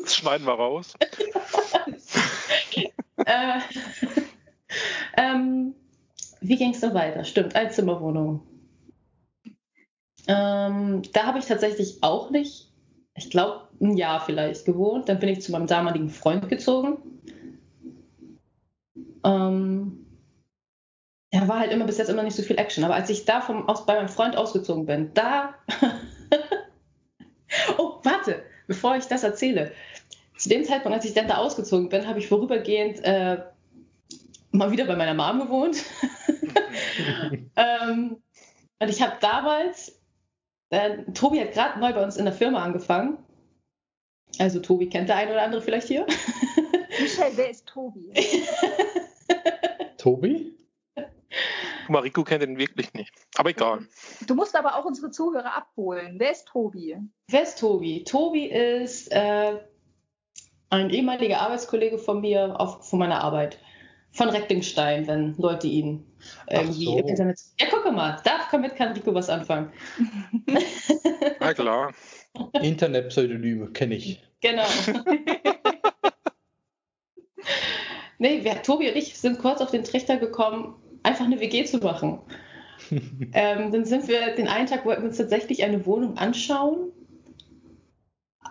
[0.03, 0.95] Das schneiden wir raus.
[3.17, 3.61] Äh,
[5.17, 5.75] ähm,
[6.41, 7.25] wie ging es dann weiter?
[7.25, 8.41] Stimmt, Einzimmerwohnung.
[10.27, 12.73] Ähm, da habe ich tatsächlich auch nicht,
[13.15, 15.09] ich glaube, ein Jahr vielleicht gewohnt.
[15.09, 16.99] Dann bin ich zu meinem damaligen Freund gezogen.
[19.25, 20.07] Ähm,
[21.33, 22.85] ja, war halt immer bis jetzt immer nicht so viel Action.
[22.85, 25.55] Aber als ich da vom, aus, bei meinem Freund ausgezogen bin, da.
[27.79, 29.73] oh, warte, bevor ich das erzähle.
[30.37, 33.43] Zu dem Zeitpunkt, als ich dann da ausgezogen bin, habe ich vorübergehend äh,
[34.51, 35.77] mal wieder bei meiner Mom gewohnt.
[37.57, 38.17] ähm,
[38.79, 40.01] und ich habe damals,
[40.71, 43.19] äh, Tobi hat gerade neu bei uns in der Firma angefangen.
[44.39, 46.07] Also Tobi kennt der eine oder andere vielleicht hier.
[47.01, 48.13] Michelle, wer ist Tobi?
[49.99, 50.57] Tobi?
[51.89, 53.13] Mariko kennt ihn wirklich nicht.
[53.37, 53.87] Aber egal.
[54.27, 56.17] Du musst aber auch unsere Zuhörer abholen.
[56.19, 56.97] Wer ist Tobi?
[57.29, 58.05] Wer ist Tobi?
[58.05, 59.59] Tobi ist äh,
[60.75, 63.59] ein ehemaliger Arbeitskollege von mir auf, von meiner Arbeit.
[64.13, 66.07] Von Recklinstein, wenn Leute ihn
[66.49, 66.99] irgendwie so.
[66.99, 67.41] im Internet.
[67.61, 69.73] Ja, guck mal, da kann mit kann Rico was anfangen.
[71.41, 71.93] Na klar.
[72.63, 74.23] Internetpseudonyme kenne ich.
[74.41, 74.67] Genau.
[78.19, 81.79] nee, wir, Tobi und ich sind kurz auf den Trichter gekommen, einfach eine WG zu
[81.79, 82.21] machen.
[83.33, 86.93] ähm, dann sind wir, den einen Tag wollten wir uns tatsächlich eine Wohnung anschauen.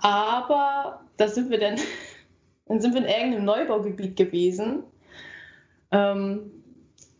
[0.02, 1.76] Aber da sind wir dann,
[2.66, 4.84] dann sind wir in irgendeinem Neubaugebiet gewesen,
[5.92, 6.52] ähm,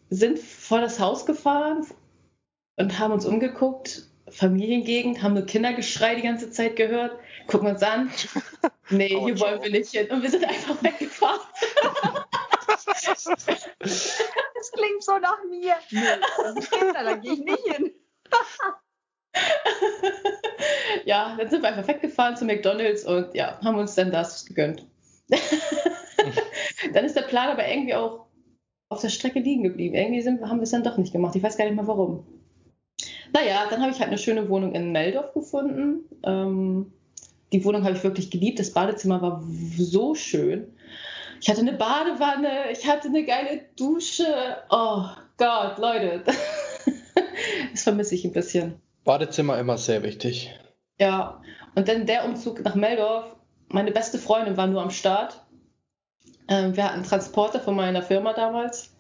[0.10, 1.86] sind vor das Haus gefahren
[2.78, 4.08] und haben uns umgeguckt.
[4.30, 8.12] Familiengegend, haben nur Kindergeschrei die ganze Zeit gehört, gucken uns an.
[8.90, 10.12] Nee, Oh, hier wollen wir nicht hin.
[10.12, 11.40] Und wir sind einfach weggefahren.
[13.80, 15.76] Das klingt so nach mir.
[15.92, 16.02] Nee,
[16.38, 17.92] das ist Kinder, da gehe ich nicht hin.
[21.06, 24.86] ja, dann sind wir einfach weggefahren zu McDonalds und ja, haben uns dann das gegönnt.
[26.94, 28.28] dann ist der Plan aber irgendwie auch
[28.90, 29.96] auf der Strecke liegen geblieben.
[29.96, 31.36] Irgendwie sind, haben wir es dann doch nicht gemacht.
[31.36, 32.26] Ich weiß gar nicht mehr warum.
[33.34, 36.04] Naja, dann habe ich halt eine schöne Wohnung in Meldorf gefunden.
[36.24, 36.94] Ähm,
[37.52, 38.60] die Wohnung habe ich wirklich geliebt.
[38.60, 39.44] Das Badezimmer war
[39.78, 40.76] so schön.
[41.42, 44.26] Ich hatte eine Badewanne, ich hatte eine geile Dusche.
[44.70, 45.06] Oh
[45.38, 46.24] Gott, Leute.
[47.72, 48.76] das vermisse ich ein bisschen.
[49.04, 50.52] Badezimmer immer sehr wichtig.
[51.00, 51.42] Ja,
[51.76, 53.36] und dann der Umzug nach Meldorf.
[53.70, 55.44] Meine beste Freundin war nur am Start.
[56.48, 58.96] Ähm, wir hatten Transporter von meiner Firma damals.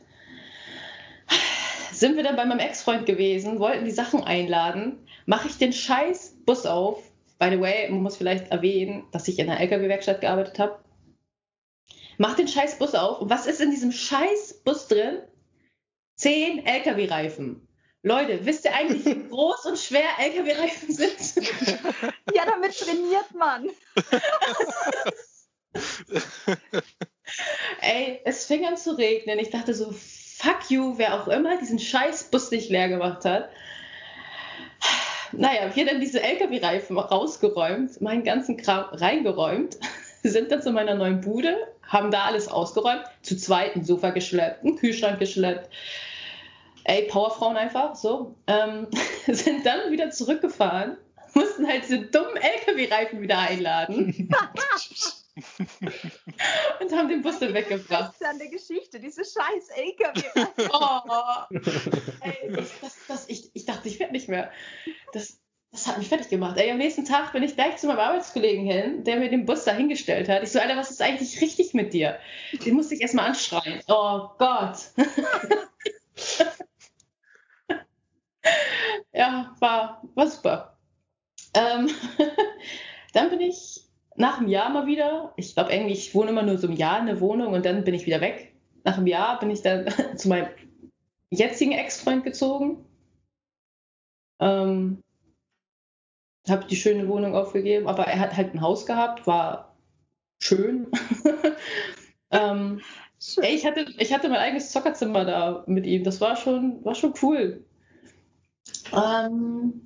[1.92, 5.08] Sind wir dann bei meinem Ex-Freund gewesen, wollten die Sachen einladen.
[5.26, 7.04] Mache ich den scheiß Bus auf.
[7.40, 10.80] By the way, man muss vielleicht erwähnen, dass ich in einer LKW-Werkstatt gearbeitet habe.
[12.18, 13.22] Mach den scheiß Bus auf.
[13.22, 15.20] Und was ist in diesem scheiß Bus drin?
[16.16, 17.68] Zehn LKW-Reifen.
[18.06, 21.48] Leute, wisst ihr eigentlich, wie groß und schwer LKW-Reifen sind?
[22.34, 23.70] Ja, damit trainiert man.
[27.80, 29.40] Ey, es fing an zu regnen.
[29.40, 33.48] Ich dachte so, fuck you, wer auch immer diesen scheiß Bus nicht leer gemacht hat.
[35.32, 39.78] Naja, wir dann diese LKW-Reifen rausgeräumt, meinen ganzen Kram reingeräumt,
[40.24, 41.56] sind dann zu meiner neuen Bude,
[41.88, 45.70] haben da alles ausgeräumt, zu zweit ein Sofa geschleppt, einen Kühlschrank geschleppt.
[46.86, 48.36] Ey, Powerfrauen einfach, so.
[48.48, 48.88] Ähm,
[49.28, 50.98] sind dann wieder zurückgefahren,
[51.34, 54.30] mussten halt diese dummen LKW-Reifen wieder einladen
[56.80, 58.14] und haben den Bus dann weggebracht.
[58.14, 60.22] Das ist an der Geschichte, diese scheiß LKW.
[60.72, 61.00] Oh,
[62.22, 64.52] ey, das, das, das, ich, ich dachte, ich werde nicht mehr.
[65.14, 65.40] Das,
[65.72, 66.58] das hat mich fertig gemacht.
[66.58, 69.64] Ey, am nächsten Tag bin ich gleich zu meinem Arbeitskollegen hin, der mir den Bus
[69.64, 70.44] da hingestellt hat.
[70.44, 72.20] Ich so, Alter, was ist eigentlich richtig mit dir?
[72.64, 73.82] Den musste ich erstmal anschreien.
[73.88, 74.78] Oh Gott.
[79.14, 80.78] ja, war, war super.
[81.54, 81.90] Ähm,
[83.14, 83.84] dann bin ich
[84.16, 87.00] nach einem Jahr mal wieder, ich glaube irgendwie, ich wohne immer nur so ein Jahr
[87.00, 88.54] in der Wohnung und dann bin ich wieder weg.
[88.84, 90.48] Nach einem Jahr bin ich dann zu meinem
[91.30, 92.86] jetzigen Ex-Freund gezogen.
[94.40, 95.02] Ähm,
[96.50, 99.76] habe die schöne Wohnung aufgegeben, aber er hat halt ein Haus gehabt, war
[100.42, 100.88] schön.
[102.32, 102.82] ähm,
[103.20, 103.44] Schön.
[103.46, 106.94] ey, ich, hatte, ich hatte mein eigenes Zockerzimmer da mit ihm, das war schon, war
[106.94, 107.64] schon cool.
[108.96, 109.82] Ähm,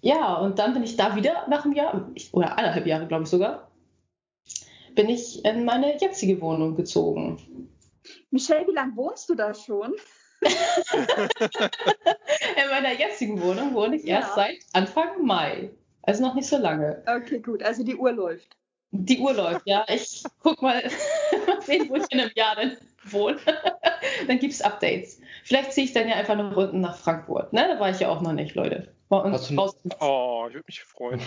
[0.00, 3.30] ja, und dann bin ich da wieder nach einem Jahr, oder anderthalb Jahre, glaube ich
[3.30, 3.70] sogar,
[4.94, 7.68] bin ich in meine jetzige Wohnung gezogen.
[8.30, 9.94] Michelle, wie lange wohnst du da schon?
[10.42, 14.18] In meiner jetzigen Wohnung wohne ich Ja.
[14.18, 15.70] erst seit Anfang Mai.
[16.02, 17.02] Also noch nicht so lange.
[17.06, 18.56] Okay, gut, also die Uhr läuft.
[18.92, 19.84] Die Uhr läuft, ja.
[19.88, 20.82] Ich guck mal,
[21.46, 23.38] mal sehen, wo ich in einem Jahr denn wohne.
[24.28, 25.20] dann gibt es Updates.
[25.46, 27.52] Vielleicht ziehe ich dann ja einfach noch unten nach Frankfurt.
[27.52, 27.68] Ne?
[27.68, 28.92] Da war ich ja auch noch nicht, Leute.
[29.08, 29.92] Bei uns Hast du draußen.
[30.00, 31.20] Oh, ich würde mich freuen.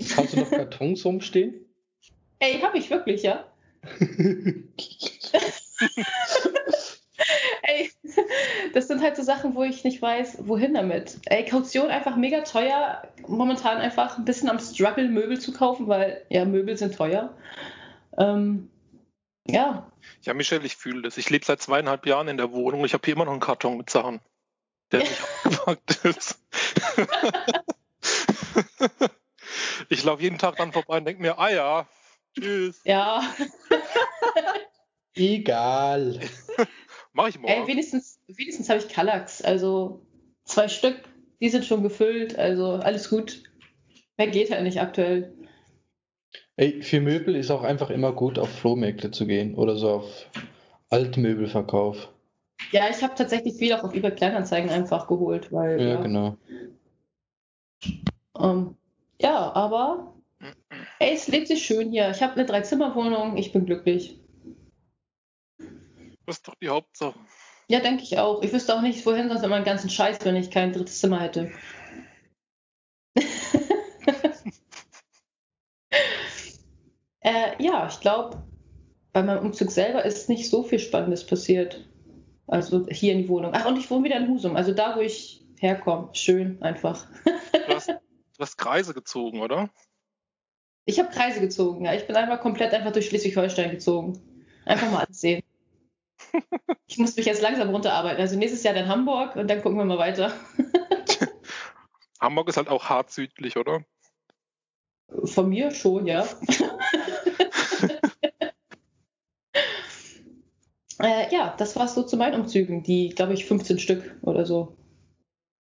[0.16, 1.66] Hast du noch Kartons rumstehen?
[2.38, 3.44] Ey, hab ich wirklich, ja?
[7.64, 7.90] Ey,
[8.72, 11.18] das sind halt so Sachen, wo ich nicht weiß, wohin damit.
[11.26, 13.02] Ey, Kaution einfach mega teuer.
[13.26, 17.34] Momentan einfach ein bisschen am Struggle, Möbel zu kaufen, weil ja, Möbel sind teuer.
[18.16, 18.70] Ähm,
[19.48, 19.90] ja,
[20.22, 21.16] Ja, Michelle, ich fühle das.
[21.16, 22.84] Ich lebe seit zweieinhalb Jahren in der Wohnung.
[22.84, 24.20] Ich habe hier immer noch einen Karton mit Sachen,
[24.92, 26.38] der nicht aufgepackt ist.
[29.88, 31.88] ich laufe jeden Tag dann vorbei und denke mir, ah ja,
[32.34, 33.22] tschüss, ja.
[35.14, 36.20] Egal.
[37.12, 37.66] mach ich Ey, morgen.
[37.68, 39.42] wenigstens, wenigstens habe ich Kallax.
[39.42, 40.06] Also
[40.44, 41.02] zwei Stück,
[41.40, 42.38] die sind schon gefüllt.
[42.38, 43.42] Also alles gut.
[44.18, 45.35] Mehr geht halt nicht aktuell.
[46.58, 50.30] Ey, für Möbel ist auch einfach immer gut, auf Flohmärkte zu gehen oder so auf
[50.88, 52.08] Altmöbelverkauf.
[52.72, 56.36] Ja, ich habe tatsächlich viel auch auf eBay Kleinanzeigen einfach geholt, weil Ja, ja, genau.
[58.38, 58.76] Ähm,
[59.20, 60.14] ja, aber
[60.98, 62.10] ey, es lebt sich schön hier.
[62.10, 64.18] Ich habe eine Dreizimmerwohnung, ich bin glücklich.
[66.26, 67.18] Das ist doch die Hauptsache.
[67.68, 68.42] Ja, denke ich auch.
[68.42, 71.20] Ich wüsste auch nicht, wohin sonst mit meinem ganzen Scheiß, wenn ich kein drittes Zimmer
[71.20, 71.52] hätte.
[77.26, 78.40] Äh, ja, ich glaube,
[79.12, 81.84] bei meinem Umzug selber ist nicht so viel Spannendes passiert.
[82.46, 83.50] Also hier in die Wohnung.
[83.52, 86.10] Ach, und ich wohne wieder in Husum, also da, wo ich herkomme.
[86.12, 87.04] Schön einfach.
[87.24, 89.68] Du hast, du hast Kreise gezogen, oder?
[90.84, 91.94] Ich habe Kreise gezogen, ja.
[91.94, 94.22] Ich bin einfach komplett einfach durch Schleswig-Holstein gezogen.
[94.64, 95.42] Einfach mal alles sehen.
[96.88, 98.20] Ich muss mich jetzt langsam runterarbeiten.
[98.20, 100.32] Also nächstes Jahr dann Hamburg und dann gucken wir mal weiter.
[102.20, 103.84] Hamburg ist halt auch hart südlich, oder?
[105.24, 106.24] Von mir schon, ja.
[111.00, 112.82] Äh, ja, das war so zu meinen Umzügen.
[112.82, 114.76] Die, glaube ich, 15 Stück oder so.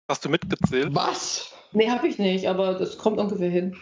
[0.09, 0.93] Hast du mitgezählt?
[0.93, 1.53] Was?
[1.71, 3.77] Nee, habe ich nicht, aber das kommt ungefähr hin.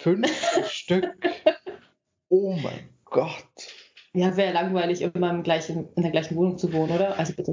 [0.00, 0.28] Fünf
[0.68, 1.06] Stück?
[2.28, 3.46] Oh mein Gott.
[4.12, 7.18] Ja, wäre langweilig, immer im gleichen, in der gleichen Wohnung zu wohnen, oder?
[7.18, 7.52] Also bitte.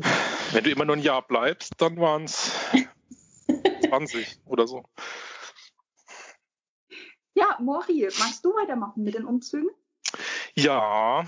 [0.53, 2.51] Wenn du immer nur ein Jahr bleibst, dann waren es
[3.89, 4.83] 20 oder so.
[7.35, 9.69] Ja, Mori, magst du weitermachen mit den Umzügen?
[10.55, 11.25] Ja,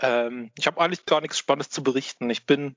[0.00, 2.30] ähm, ich habe eigentlich gar nichts Spannendes zu berichten.
[2.30, 2.76] Ich bin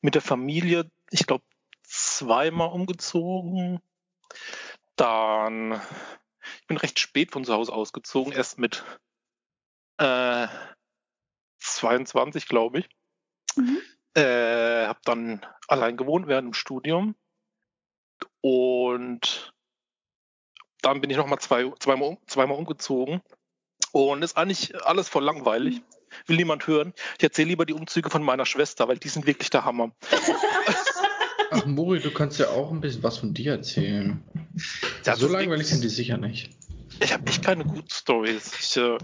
[0.00, 1.44] mit der Familie, ich glaube,
[1.82, 3.80] zweimal umgezogen.
[4.96, 5.80] Dann,
[6.60, 8.84] ich bin recht spät von zu Hause ausgezogen, erst mit
[9.98, 10.48] äh,
[11.58, 12.88] 22, glaube ich.
[13.56, 13.78] Mhm.
[14.14, 17.14] Äh, habe dann allein gewohnt während dem Studium.
[18.40, 19.54] Und
[20.82, 23.22] dann bin ich nochmal zwei, zweimal, zweimal umgezogen.
[23.92, 25.82] Und ist eigentlich alles voll langweilig.
[26.26, 26.92] Will niemand hören.
[27.18, 29.92] Ich erzähle lieber die Umzüge von meiner Schwester, weil die sind wirklich der Hammer.
[31.50, 34.22] Ach, Mori, du kannst ja auch ein bisschen was von dir erzählen.
[35.04, 36.50] Ja, so das langweilig sind die sicher nicht.
[37.00, 38.52] Ich habe echt keine guten Stories.
[38.58, 38.98] Ich, äh,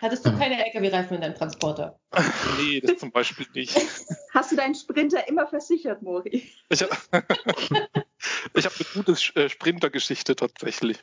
[0.00, 1.98] Hattest du keine LKW-Reifen in deinem Transporter?
[2.58, 3.74] nee, das zum Beispiel nicht.
[4.32, 6.50] Hast du deinen Sprinter immer versichert, Mori?
[6.68, 7.00] Ich, ich habe
[8.52, 10.98] eine gute äh, Sprintergeschichte tatsächlich.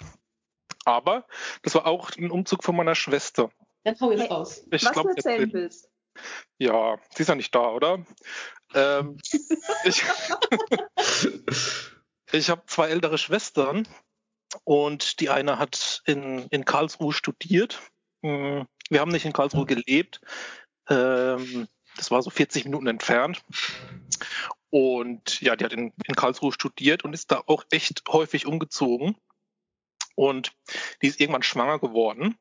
[0.86, 1.26] Aber
[1.64, 3.50] das war auch ein Umzug von meiner Schwester.
[3.84, 4.28] Dann hau jetzt Hey.
[4.30, 4.64] raus.
[4.72, 5.90] Ich Was glaub, du erzählen erzähl- willst.
[6.58, 8.06] Ja, sie ist ja nicht da, oder?
[8.74, 9.18] Ähm,
[9.86, 10.04] ich
[12.32, 13.88] ich habe zwei ältere Schwestern
[14.64, 17.80] und die eine hat in, in Karlsruhe studiert.
[18.24, 20.22] Hm, Wir haben nicht in Karlsruhe gelebt.
[20.90, 21.68] Ähm,
[21.98, 23.42] das war so 40 Minuten entfernt.
[24.70, 29.18] Und ja, die hat in, in Karlsruhe studiert und ist da auch echt häufig umgezogen.
[30.16, 30.52] Und
[31.02, 32.38] die ist irgendwann schwanger geworden.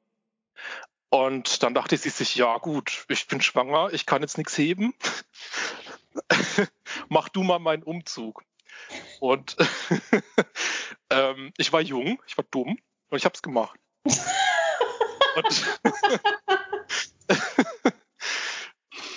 [1.10, 4.94] Und dann dachte sie sich, ja gut, ich bin schwanger, ich kann jetzt nichts heben.
[7.08, 8.44] Mach du mal meinen Umzug.
[9.18, 9.56] Und
[11.10, 13.78] ähm, ich war jung, ich war dumm und ich habe es gemacht.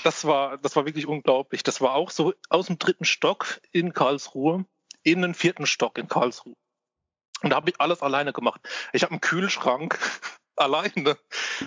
[0.03, 1.63] Das war, das war wirklich unglaublich.
[1.63, 4.65] Das war auch so aus dem dritten Stock in Karlsruhe
[5.01, 6.55] in den vierten Stock in Karlsruhe.
[7.41, 8.61] Und da habe ich alles alleine gemacht.
[8.91, 9.97] Ich habe einen Kühlschrank
[10.55, 11.17] alleine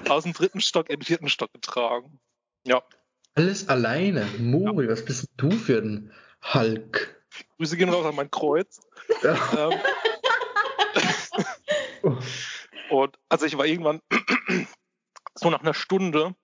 [0.09, 2.21] aus dem dritten Stock in den vierten Stock getragen.
[2.65, 2.83] Ja,
[3.35, 4.27] Alles alleine.
[4.39, 6.13] Mori, was bist du für ein
[6.55, 7.23] Hulk?
[7.59, 8.81] Grüße gehen raus an mein Kreuz.
[9.23, 9.73] Ja.
[9.73, 9.81] Ähm,
[12.91, 14.01] und also ich war irgendwann,
[15.35, 16.35] so nach einer Stunde,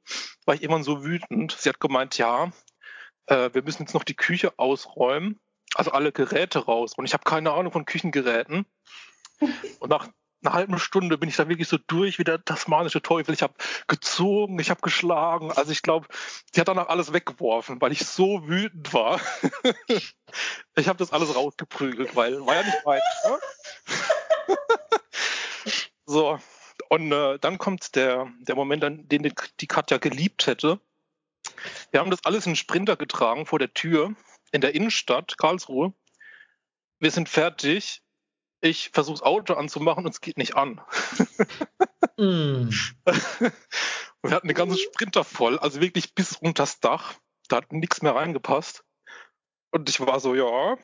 [0.44, 1.56] war ich irgendwann so wütend.
[1.58, 2.52] Sie hat gemeint, ja,
[3.26, 5.40] äh, wir müssen jetzt noch die Küche ausräumen,
[5.74, 6.94] also alle Geräte raus.
[6.96, 8.66] Und ich habe keine Ahnung von Küchengeräten.
[9.80, 10.08] Und nach
[10.42, 13.34] einer halben Stunde bin ich da wirklich so durch wie der tasmanische Teufel.
[13.34, 13.54] Ich habe
[13.86, 15.52] gezogen, ich habe geschlagen.
[15.52, 16.08] Also ich glaube,
[16.54, 19.20] die hat danach alles weggeworfen, weil ich so wütend war.
[20.76, 23.02] ich habe das alles rausgeprügelt, weil war ja nicht weit.
[23.24, 24.56] Ne?
[26.06, 26.38] so,
[26.88, 30.80] und äh, dann kommt der, der Moment, an den die Katja geliebt hätte.
[31.90, 34.14] Wir haben das alles in Sprinter getragen vor der Tür
[34.50, 35.94] in der Innenstadt Karlsruhe.
[36.98, 38.01] Wir sind fertig.
[38.64, 40.80] Ich versuche das Auto anzumachen und es geht nicht an.
[42.16, 42.70] Mm.
[44.22, 47.14] wir hatten den ganzen Sprinter voll, also wirklich bis unters Dach.
[47.48, 48.84] Da hat nichts mehr reingepasst.
[49.72, 50.78] Und ich war so, ja,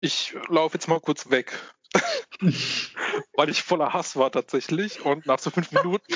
[0.00, 1.58] ich laufe jetzt mal kurz weg.
[3.34, 5.04] Weil ich voller Hass war tatsächlich.
[5.04, 6.14] Und nach so fünf Minuten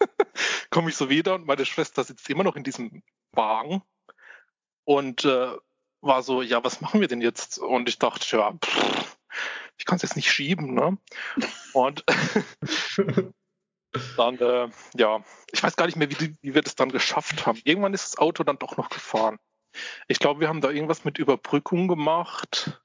[0.70, 3.82] komme ich so wieder und meine Schwester sitzt immer noch in diesem Wagen
[4.84, 5.56] und äh,
[6.06, 7.58] war so, ja, was machen wir denn jetzt?
[7.58, 9.16] Und ich dachte, ja, pff,
[9.78, 10.98] ich kann es jetzt nicht schieben, ne?
[11.72, 12.04] Und
[14.16, 17.60] dann, äh, ja, ich weiß gar nicht mehr, wie, wie wir das dann geschafft haben.
[17.64, 19.38] Irgendwann ist das Auto dann doch noch gefahren.
[20.08, 22.80] Ich glaube, wir haben da irgendwas mit Überbrückung gemacht,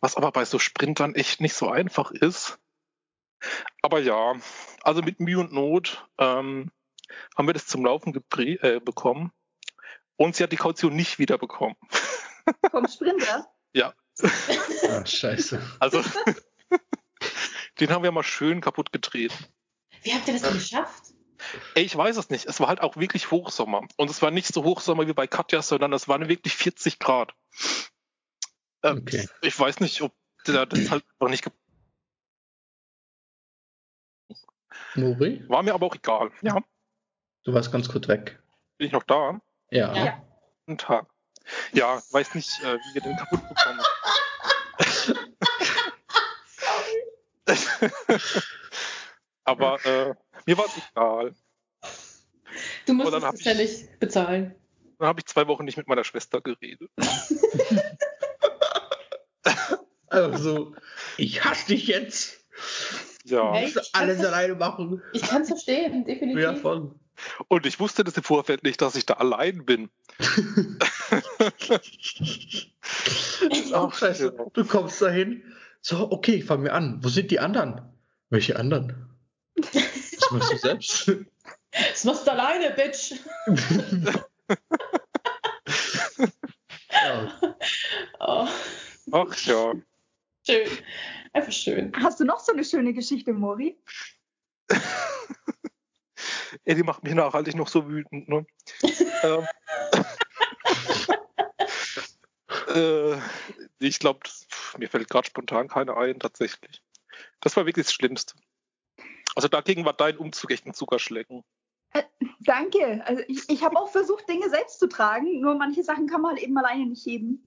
[0.00, 2.58] was aber bei so Sprintern echt nicht so einfach ist.
[3.82, 4.34] Aber ja,
[4.82, 6.70] also mit Mühe und Not ähm,
[7.36, 9.32] haben wir das zum Laufen äh, bekommen.
[10.16, 11.76] Und sie hat die Kaution nicht wiederbekommen.
[12.70, 13.46] Vom Sprinter?
[14.90, 15.62] Ah, scheiße.
[15.78, 16.02] Also,
[17.80, 19.34] den haben wir mal schön kaputt getreten.
[20.02, 21.14] Wie habt ihr das denn geschafft?
[21.74, 22.44] Ey, ich weiß es nicht.
[22.46, 23.86] Es war halt auch wirklich Hochsommer.
[23.96, 27.32] Und es war nicht so Hochsommer wie bei Katja, sondern es waren wirklich 40 Grad.
[28.82, 29.26] Ähm, Okay.
[29.40, 30.12] Ich weiß nicht, ob
[30.46, 31.50] der das halt noch nicht.
[34.94, 36.30] Nuri, War mir aber auch egal.
[36.42, 36.58] Ja,
[37.44, 38.42] du warst ganz kurz weg.
[38.76, 39.40] bin ich noch da?
[39.70, 39.94] Ja.
[39.94, 40.22] Ja.
[40.66, 41.09] Guten Tag.
[41.72, 43.80] Ja, weiß nicht, äh, wie wir den kaputt bekommen.
[49.44, 50.14] aber äh,
[50.46, 51.34] mir war es egal.
[52.86, 54.54] Du hab es ja ich- nicht bezahlen.
[54.98, 56.90] Dann habe ich zwei Wochen nicht mit meiner Schwester geredet.
[60.10, 60.74] Also,
[61.18, 62.44] ich hasse dich jetzt.
[63.24, 63.52] Ja.
[63.54, 63.72] Hey.
[63.72, 65.00] Musst alles alleine machen.
[65.12, 66.42] Ich kann es verstehen, definitiv.
[66.42, 66.94] Ja, voll.
[67.48, 69.88] Und ich wusste das im Vorfeld nicht, dass ich da allein bin.
[73.74, 74.34] Ach, scheiße.
[74.36, 74.44] Ja.
[74.52, 75.42] Du kommst dahin.
[75.80, 76.98] So, okay, fangen wir an.
[77.02, 77.80] Wo sind die anderen?
[78.28, 79.08] Welche anderen?
[79.56, 81.12] Das machst du selbst.
[81.72, 83.12] Das machst du alleine, Bitch.
[86.90, 87.32] ja.
[88.18, 88.48] Oh,
[89.12, 89.74] Ach ja.
[90.44, 90.68] schön.
[91.32, 91.92] Einfach schön.
[91.94, 93.78] Hast du noch so eine schöne Geschichte, Mori?
[96.64, 98.44] Ey, die macht mich nachhaltig noch so wütend, ne?
[99.22, 99.46] ähm,
[102.74, 103.18] äh,
[103.78, 104.20] ich glaube,
[104.78, 106.82] mir fällt gerade spontan keine ein, tatsächlich.
[107.40, 108.34] Das war wirklich das Schlimmste.
[109.34, 111.44] Also dagegen war dein Umzug echt ein Zuckerschlecken.
[112.40, 113.04] Danke.
[113.04, 116.32] Also ich, ich habe auch versucht, Dinge selbst zu tragen, nur manche Sachen kann man
[116.32, 117.46] halt eben alleine nicht heben.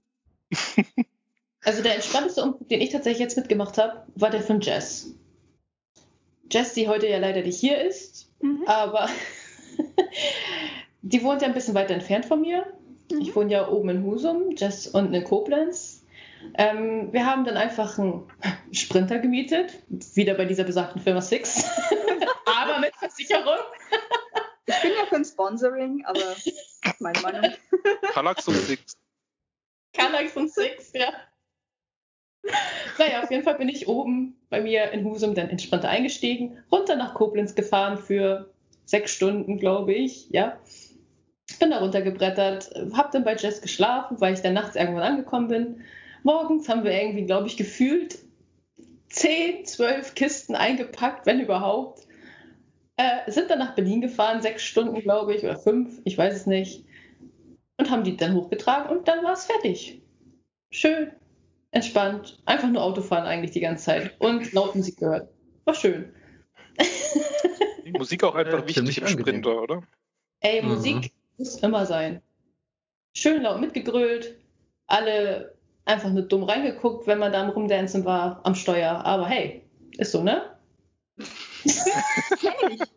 [1.66, 5.14] Also der entspannteste Umzug, den ich tatsächlich jetzt mitgemacht habe, war der von Jess.
[6.52, 8.64] Jess, die heute ja leider nicht hier ist, Mhm.
[8.66, 9.08] aber
[11.02, 12.66] die wohnt ja ein bisschen weiter entfernt von mir.
[13.20, 13.34] Ich Mhm.
[13.34, 16.04] wohne ja oben in Husum, Jess unten in Koblenz.
[16.56, 18.30] Ähm, wir haben dann einfach einen
[18.72, 21.64] Sprinter gemietet, wieder bei dieser besagten Firma Six,
[22.46, 23.58] aber mit Versicherung.
[24.66, 26.20] Ich bin ja für ein Sponsoring, aber
[27.00, 27.50] meine Meinung.
[28.12, 28.96] Kallax und Six.
[29.92, 31.12] Kallax und Six, ja.
[32.98, 36.96] Naja, auf jeden Fall bin ich oben bei mir in Husum dann entspannter eingestiegen, runter
[36.96, 38.50] nach Koblenz gefahren für
[38.84, 40.58] sechs Stunden, glaube ich, ja.
[41.58, 45.80] Bin da runtergebrettert, hab dann bei Jess geschlafen, weil ich dann nachts irgendwann angekommen bin.
[46.22, 48.18] Morgens haben wir irgendwie, glaube ich, gefühlt
[49.08, 52.06] 10, 12 Kisten eingepackt, wenn überhaupt.
[52.96, 56.46] Äh, sind dann nach Berlin gefahren, sechs Stunden, glaube ich, oder fünf, ich weiß es
[56.46, 56.84] nicht.
[57.76, 60.00] Und haben die dann hochgetragen und dann war es fertig.
[60.70, 61.10] Schön,
[61.72, 65.28] entspannt, einfach nur Autofahren eigentlich die ganze Zeit und laut Musik gehört.
[65.64, 66.12] War schön.
[67.84, 69.06] Musik auch einfach wichtig im.
[69.08, 69.82] Sprinter, oder?
[70.40, 71.02] Ey, Mhm.
[71.36, 72.22] Muss immer sein.
[73.16, 74.36] Schön laut mitgegrölt,
[74.86, 79.04] alle einfach nur dumm reingeguckt, wenn man da am Rumdancen war am Steuer.
[79.04, 79.62] Aber hey,
[79.98, 80.56] ist so, ne?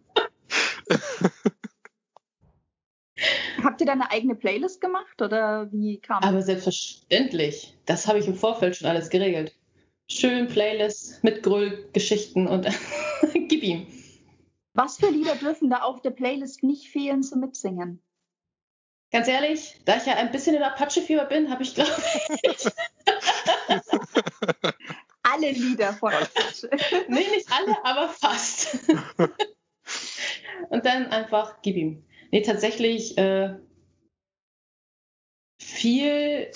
[3.64, 8.28] Habt ihr da eine eigene Playlist gemacht oder wie kam Aber selbstverständlich, das habe ich
[8.28, 9.56] im Vorfeld schon alles geregelt.
[10.10, 12.68] Schön Playlist mit Gröll-Geschichten und
[13.34, 13.88] gib ihm.
[14.74, 18.00] Was für Lieder dürfen da auf der Playlist nicht fehlen zum Mitsingen?
[19.12, 21.92] Ganz ehrlich, da ich ja ein bisschen in Apache-Fieber bin, habe ich, glaube
[22.44, 22.68] ich,
[25.24, 26.70] Alle Lieder von Apache.
[27.08, 28.90] nee, nicht alle, aber fast.
[30.70, 32.04] und dann einfach gib ihm.
[32.32, 33.56] Nee, tatsächlich äh,
[35.62, 36.52] viel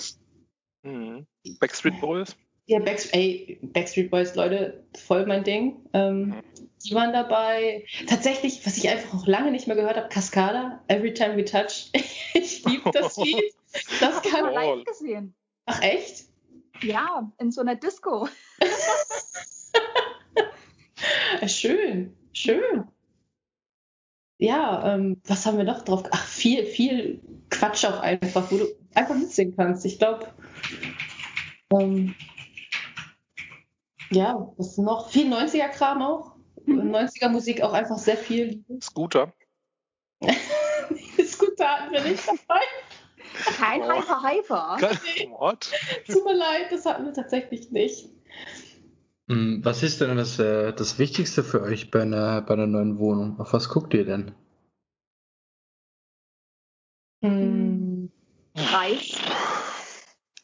[0.82, 1.26] Mhm.
[1.60, 2.36] Backstreet Boys.
[2.66, 5.84] Ja, Backstreet, ey, Backstreet Boys, Leute, voll mein Ding.
[5.92, 6.42] Ähm,
[6.82, 7.84] die waren dabei.
[8.06, 11.90] Tatsächlich, was ich einfach noch lange nicht mehr gehört habe, Cascada, Every Time We Touch.
[12.34, 13.54] ich liebe das Lied.
[14.00, 14.52] Das ich kann.
[14.52, 14.76] Jawohl.
[14.78, 15.34] live gesehen.
[15.66, 16.24] Ach, echt?
[16.82, 18.28] Ja, in so einer Disco.
[21.40, 22.84] Äh, Schön, schön.
[24.38, 26.04] Ja, ähm, was haben wir noch drauf?
[26.10, 27.20] Ach, viel, viel
[27.50, 29.84] Quatsch auch einfach, wo du einfach mitsingen kannst.
[29.84, 30.32] Ich glaube,
[31.72, 32.14] ähm,
[34.10, 35.10] ja, was noch?
[35.10, 36.31] Viel 90er-Kram auch.
[36.66, 36.94] Mhm.
[36.94, 38.64] 90er-Musik auch einfach sehr viel.
[38.80, 39.32] Scooter.
[41.24, 42.60] Scooter bin ich dabei.
[43.56, 43.92] Kein Oh.
[43.92, 44.78] Hyper Hyper.
[45.38, 45.70] What?
[46.06, 48.08] Tut mir leid, das hatten wir tatsächlich nicht.
[49.28, 52.98] Hm, Was ist denn das, äh, das Wichtigste für euch bei einer, bei einer neuen
[52.98, 53.40] Wohnung?
[53.40, 54.34] Auf was guckt ihr denn?
[57.24, 58.10] Hm.
[58.54, 59.16] Preis.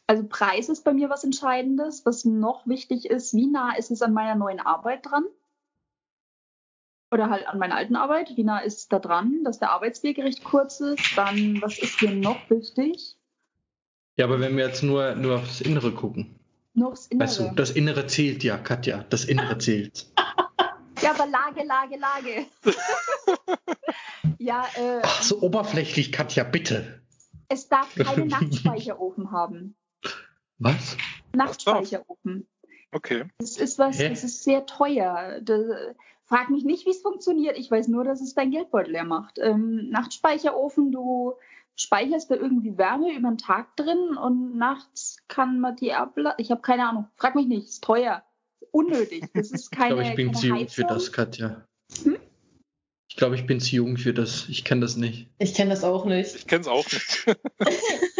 [0.07, 2.05] Also Preis ist bei mir was Entscheidendes.
[2.05, 5.25] Was noch wichtig ist, wie nah ist es an meiner neuen Arbeit dran?
[7.11, 8.35] Oder halt an meiner alten Arbeit.
[8.35, 11.17] Wie nah ist da dran, dass der Arbeitsweg recht kurz ist?
[11.17, 13.15] Dann, was ist hier noch wichtig?
[14.15, 16.35] Ja, aber wenn wir jetzt nur, nur aufs Innere gucken.
[16.73, 17.27] Noch das Innere.
[17.27, 19.05] Weißt du, das Innere zählt ja, Katja.
[19.09, 20.05] Das Innere zählt.
[21.01, 22.45] Ja, aber Lage, Lage, Lage.
[24.37, 27.01] ja, äh, Ach, so oberflächlich, Katja, bitte.
[27.47, 29.75] es darf keinen Nachtspeicherofen haben.
[30.57, 30.97] Was?
[31.33, 32.47] Nachtspeicherofen.
[32.91, 33.25] Okay.
[33.37, 34.09] Das ist was, Hä?
[34.09, 35.39] das ist sehr teuer.
[36.29, 37.57] Frag mich nicht, wie es funktioniert.
[37.57, 39.39] Ich weiß nur, dass es dein Geldbeutel leer macht.
[39.39, 41.33] Ähm, Nachtspeicherofen, du
[41.75, 46.35] speicherst da irgendwie Wärme über den Tag drin und nachts kann man die abladen.
[46.37, 47.07] Ich habe keine Ahnung.
[47.15, 47.67] Frag mich nicht.
[47.67, 48.23] Ist teuer.
[48.71, 49.25] Unnötig.
[49.33, 51.65] Das ist Ich keine, glaube, ich bin zu jung für das, Katja.
[52.03, 52.17] Hm?
[53.09, 54.47] Ich glaube, ich bin zu jung für das.
[54.49, 55.31] Ich kenne das nicht.
[55.39, 56.35] Ich kenne das auch nicht.
[56.35, 57.25] Ich kenne es auch nicht.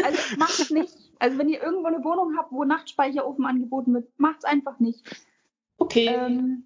[0.04, 0.96] Also macht's nicht.
[1.20, 5.04] Also wenn ihr irgendwo eine Wohnung habt, wo Nachtspeicherofen angeboten wird, macht's einfach nicht.
[5.78, 6.08] Okay.
[6.08, 6.64] Ähm,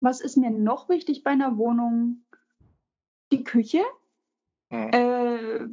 [0.00, 2.24] was ist mir noch wichtig bei einer Wohnung?
[3.32, 3.82] Die Küche.
[4.70, 4.90] Hm.
[4.92, 5.68] Äh,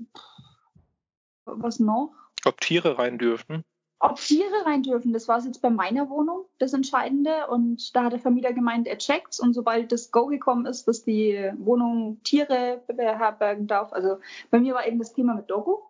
[1.45, 2.13] was noch?
[2.45, 3.63] Ob Tiere rein dürfen?
[3.99, 7.47] Ob Tiere rein dürfen, das war es jetzt bei meiner Wohnung das Entscheidende.
[7.47, 9.39] Und da hat der Vermieter gemeint, er checkt's.
[9.39, 14.19] Und sobald das Go gekommen ist, dass die Wohnung Tiere beherbergen darf, also
[14.51, 15.89] bei mir war eben das Thema mit Dogo.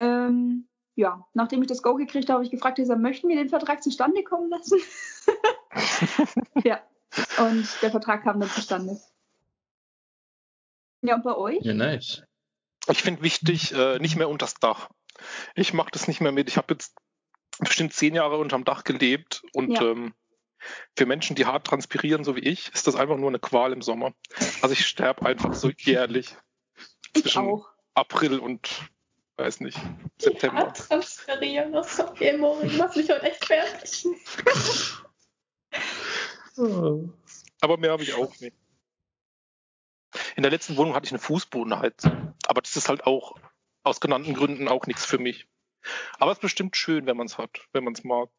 [0.00, 3.82] Ähm, ja, nachdem ich das Go gekriegt habe, habe ich gefragt, möchten wir den Vertrag
[3.82, 4.78] zustande kommen lassen?
[6.64, 6.80] ja,
[7.38, 8.98] und der Vertrag kam dann zustande.
[11.02, 11.62] Ja, und bei euch?
[11.62, 12.22] Ja, nice.
[12.88, 14.90] Ich finde wichtig, äh, nicht mehr unters Dach.
[15.54, 16.48] Ich mache das nicht mehr mit.
[16.48, 16.94] Ich habe jetzt
[17.58, 19.82] bestimmt zehn Jahre unterm Dach gelebt und Ja.
[19.82, 20.14] ähm,
[20.96, 23.82] für Menschen, die hart transpirieren, so wie ich, ist das einfach nur eine Qual im
[23.82, 24.14] Sommer.
[24.62, 26.36] Also ich sterbe einfach so jährlich
[27.14, 27.68] Ich zwischen auch.
[27.94, 28.70] April und,
[29.36, 29.78] weiß nicht,
[30.18, 30.72] September.
[30.72, 31.72] Transferieren.
[31.72, 34.06] Das okay, Mori, du machst mich heute echt fertig.
[36.56, 38.54] Aber mehr habe ich auch nicht.
[40.36, 42.34] In der letzten Wohnung hatte ich eine Fußbodenheizung.
[42.46, 43.34] Aber das ist halt auch
[43.82, 45.46] aus genannten Gründen auch nichts für mich.
[46.18, 48.30] Aber es ist bestimmt schön, wenn man es hat, wenn man es mag.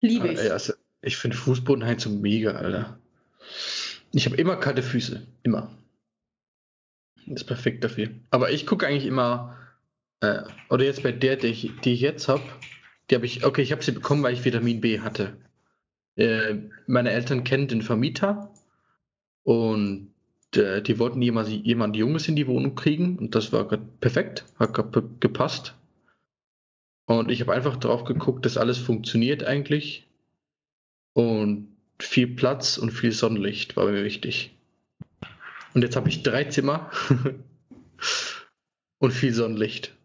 [0.00, 0.38] Liebe ich.
[0.38, 2.98] Ey, also, ich finde Fußbodenheizung mega, Alter.
[4.12, 5.26] Ich habe immer kalte Füße.
[5.42, 5.76] Immer.
[7.26, 8.10] Das ist perfekt dafür.
[8.30, 9.56] Aber ich gucke eigentlich immer,
[10.20, 12.42] äh, oder jetzt bei der, die ich, die ich jetzt habe,
[13.10, 15.36] die habe ich, okay, ich habe sie bekommen, weil ich Vitamin B hatte.
[16.20, 18.52] Äh, meine Eltern kennen den Vermieter
[19.42, 20.12] und
[20.54, 24.74] äh, die wollten jemand, jemand Junges in die Wohnung kriegen und das war perfekt, hat
[25.20, 25.74] gepasst.
[27.06, 30.06] Und ich habe einfach drauf geguckt, dass alles funktioniert eigentlich.
[31.14, 31.68] Und
[31.98, 34.54] viel Platz und viel Sonnenlicht war mir wichtig.
[35.72, 36.90] Und jetzt habe ich drei Zimmer
[38.98, 39.96] und viel Sonnenlicht.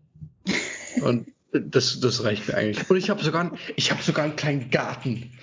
[1.02, 2.90] Und das, das reicht mir eigentlich.
[2.90, 5.34] Und ich habe sogar, habe sogar einen kleinen Garten.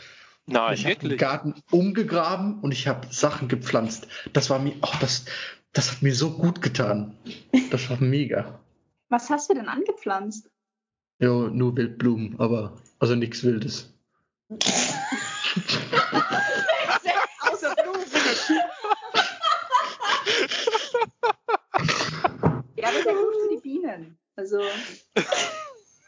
[0.52, 1.16] Nein, ich habe den.
[1.18, 4.06] Garten umgegraben und ich habe Sachen gepflanzt.
[4.32, 5.24] Das war mir, oh, das,
[5.72, 7.16] das hat mir so gut getan.
[7.70, 8.60] Das war mega.
[9.08, 10.50] Was hast du denn angepflanzt?
[11.18, 13.92] Ja, nur Wildblumen, aber also nichts Wildes.
[14.50, 14.58] Außer
[17.82, 18.04] Blumen.
[22.76, 24.18] ja, das ist ja gut für die Bienen.
[24.36, 24.60] Also,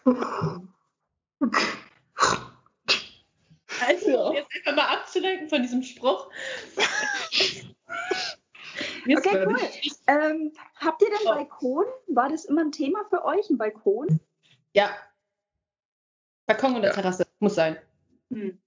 [3.87, 6.30] Also, jetzt einfach mal abzulenken von diesem Spruch.
[9.07, 9.57] Jetzt okay, cool.
[10.07, 11.35] Ähm, habt ihr denn Oh.
[11.35, 11.85] Balkon?
[12.09, 14.18] War das immer ein Thema für euch, ein Balkon?
[14.72, 14.91] Ja.
[16.47, 16.95] Balkon oder Ja.
[16.95, 17.26] Terrasse.
[17.39, 17.76] Muss sein.
[18.32, 18.59] Hm.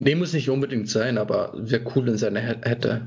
[0.00, 3.06] Nee, muss nicht unbedingt sein, aber wäre cool, wenn es eine hä- hätte.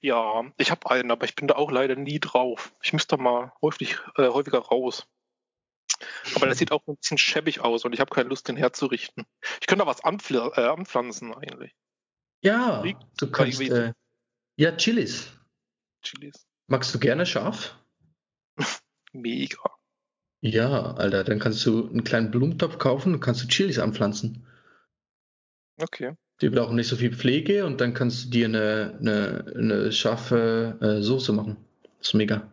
[0.00, 2.72] Ja, ich habe einen, aber ich bin da auch leider nie drauf.
[2.82, 5.06] Ich müsste mal häufig, äh, häufiger raus.
[6.34, 9.26] Aber der sieht auch ein bisschen schäbig aus und ich habe keine Lust, den herzurichten.
[9.60, 11.74] Ich könnte da was anpfl äh, anpflanzen eigentlich.
[12.42, 12.82] Ja,
[13.18, 13.60] du kannst.
[13.60, 13.92] Äh,
[14.56, 15.28] ja, Chilis.
[16.02, 16.46] Chilis.
[16.66, 17.78] Magst du gerne scharf?
[19.12, 19.58] Mega.
[20.42, 24.46] Ja, Alter, dann kannst du einen kleinen Blumentopf kaufen und kannst du Chilis anpflanzen.
[25.78, 26.14] Okay.
[26.40, 30.78] Die brauchen nicht so viel Pflege und dann kannst du dir eine, eine, eine scharfe
[30.80, 31.58] äh, Soße machen.
[31.98, 32.50] Das ist mega.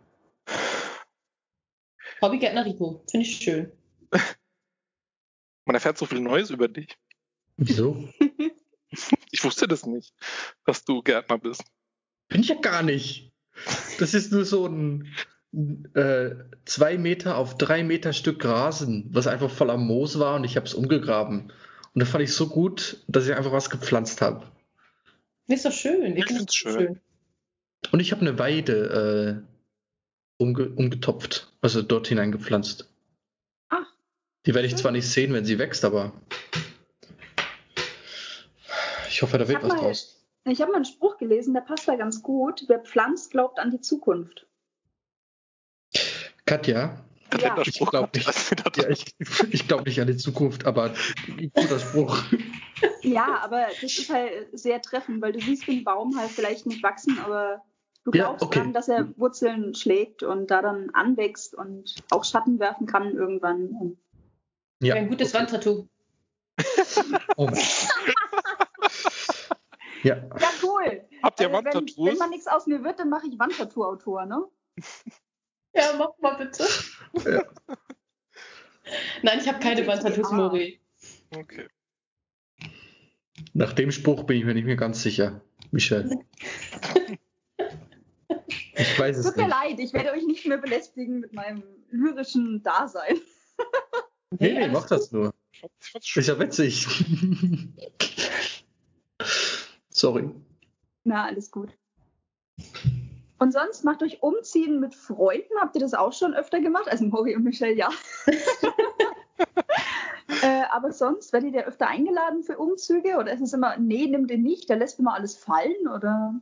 [2.22, 3.03] Hobbygärtner Rico.
[3.09, 3.72] Finde ich schön.
[5.65, 6.97] Man erfährt so viel Neues über dich.
[7.57, 8.07] Wieso?
[9.32, 10.13] Ich wusste das nicht,
[10.65, 11.61] dass du Gärtner bist.
[12.30, 13.34] Bin ich ja gar nicht.
[13.99, 15.13] Das ist nur so ein
[15.93, 20.55] äh, zwei Meter auf drei Meter Stück Rasen, was einfach voller Moos war und ich
[20.55, 21.51] habe es umgegraben.
[21.93, 24.45] Und das fand ich so gut, dass ich einfach was gepflanzt habe.
[25.47, 26.15] Ist doch schön.
[26.15, 26.99] Ich finde es schön.
[27.91, 29.57] Und ich habe eine Weide äh,
[30.38, 32.90] umge umgetopft, also dort hineingepflanzt.
[33.70, 33.86] Ach.
[34.46, 36.14] Die werde ich zwar nicht sehen, wenn sie wächst, aber
[39.10, 40.26] ich hoffe, da wird was mal, draus.
[40.46, 42.66] Ich habe mal einen Spruch gelesen, der passt da ganz gut.
[42.68, 44.48] Wer pflanzt, glaubt an die Zukunft.
[46.46, 48.78] Katja, Kalenderspruch ich glaub kommt nicht.
[48.78, 49.06] ja, ich,
[49.52, 50.94] ich glaube nicht an die Zukunft, aber
[51.54, 52.24] guter Spruch.
[53.02, 56.84] Ja, aber das ist halt sehr treffend, weil du siehst den Baum halt vielleicht nicht
[56.84, 57.64] wachsen, aber
[58.12, 58.60] du Ja, glaubst okay.
[58.60, 63.97] dran, dass er Wurzeln schlägt und da dann anwächst und auch Schatten werfen kann irgendwann.
[64.82, 65.39] Ja, Ein gutes okay.
[65.39, 65.88] Wandtattoo.
[67.39, 67.49] Oh.
[70.01, 71.05] ja, ja, cool.
[71.22, 71.95] Habt ihr Also wenn, Wandtattoos?
[71.97, 74.43] wenn man nichts aus mir wird, dann mache ich Wandtattoo-Autor, ne?
[75.76, 76.66] Ja, mach mal bitte.
[77.30, 77.43] Ja.
[79.22, 80.80] Nein, ich habe keine Wandtattoos, Mori.
[81.36, 81.68] Okay.
[83.53, 85.41] nach dem Spruch bin ich mir nicht mehr ganz sicher,
[85.72, 86.10] Michelle.
[88.75, 89.55] Ich weiß es Tut mir nicht.
[89.55, 93.19] leid, ich werde euch nicht mehr belästigen mit meinem lyrischen Dasein.
[94.39, 95.34] Nee, nee, mach das nur.
[95.93, 96.86] Ist ja witzig.
[99.89, 100.30] Sorry.
[101.03, 101.69] Na, alles gut.
[103.39, 105.53] Und sonst macht euch Umziehen mit Freunden.
[105.59, 106.88] Habt ihr das auch schon öfter gemacht?
[106.89, 107.89] Also Mori und Michelle, ja.
[110.41, 113.17] äh, aber sonst, werdet ihr öfter eingeladen für Umzüge?
[113.17, 115.88] Oder ist es immer, nee, nimm den nicht, der lässt immer alles fallen?
[115.88, 116.41] Oder?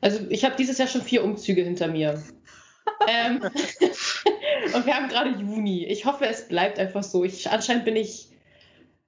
[0.00, 2.22] Also ich habe dieses Jahr schon vier Umzüge hinter mir.
[3.08, 3.42] ähm,
[4.74, 5.84] und wir haben gerade Juni.
[5.86, 7.24] Ich hoffe, es bleibt einfach so.
[7.24, 8.28] Ich, anscheinend bin ich.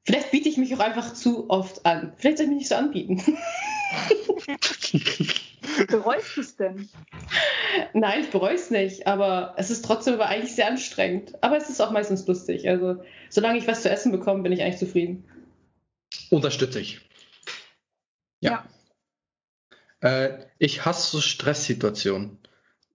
[0.02, 2.14] Vielleicht biete ich mich auch einfach zu oft an.
[2.16, 3.22] Vielleicht soll ich mich nicht so anbieten.
[5.88, 6.88] Bereust du es denn?
[7.92, 11.34] Nein, ich bereue es nicht, aber es ist trotzdem aber eigentlich sehr anstrengend.
[11.42, 12.66] Aber es ist auch meistens lustig.
[12.66, 15.24] Also, solange ich was zu essen bekomme, bin ich eigentlich zufrieden.
[16.30, 17.00] Unterstütze ich.
[18.40, 18.64] Ja.
[20.00, 22.38] Äh, ich hasse so Stresssituationen.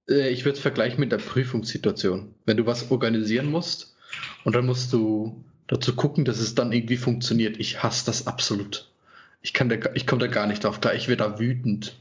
[0.10, 2.34] Äh, ich würde es vergleichen mit der Prüfungssituation.
[2.46, 3.96] Wenn du was organisieren musst
[4.44, 7.58] und dann musst du dazu gucken, dass es dann irgendwie funktioniert.
[7.58, 8.92] Ich hasse das absolut.
[9.42, 10.96] Ich, kann da, ich komme da gar nicht drauf klar.
[10.96, 12.00] Ich werde da wütend.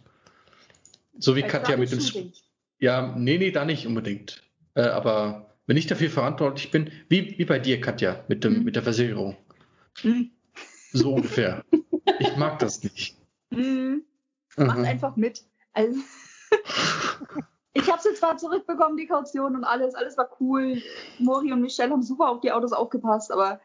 [1.19, 2.33] So wie Bei Katja mit dem.
[2.81, 4.43] Ja, nee, nee, da nicht unbedingt.
[4.75, 8.65] Äh, aber wenn ich dafür verantwortlich bin, wie, wie bei dir, Katja, mit, dem, Mhm.
[8.65, 9.37] mit der Versicherung.
[10.03, 10.31] Hm.
[10.93, 11.65] So ungefähr.
[12.19, 13.17] ich mag das nicht.
[14.57, 14.67] Hm.
[14.67, 14.85] Macht Mhm.
[14.85, 15.43] einfach mit.
[15.73, 15.99] Also,
[17.73, 20.81] ich habe sie zwar zurückbekommen, die Kaution und alles, alles war cool.
[21.19, 23.61] Mori und Michelle haben super auf die Autos aufgepasst, aber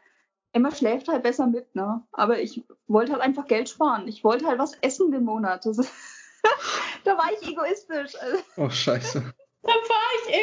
[0.52, 2.02] Emma schläft halt besser mit, ne?
[2.12, 4.08] Aber ich wollte halt einfach Geld sparen.
[4.08, 5.64] Ich wollte halt was essen den Monat.
[5.66, 5.78] Ist
[7.04, 8.12] da war ich egoistisch.
[8.56, 9.22] Oh, scheiße.
[9.62, 10.34] Da war ich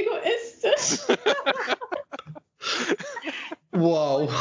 [0.72, 1.18] egoistisch.
[3.72, 4.32] Wow.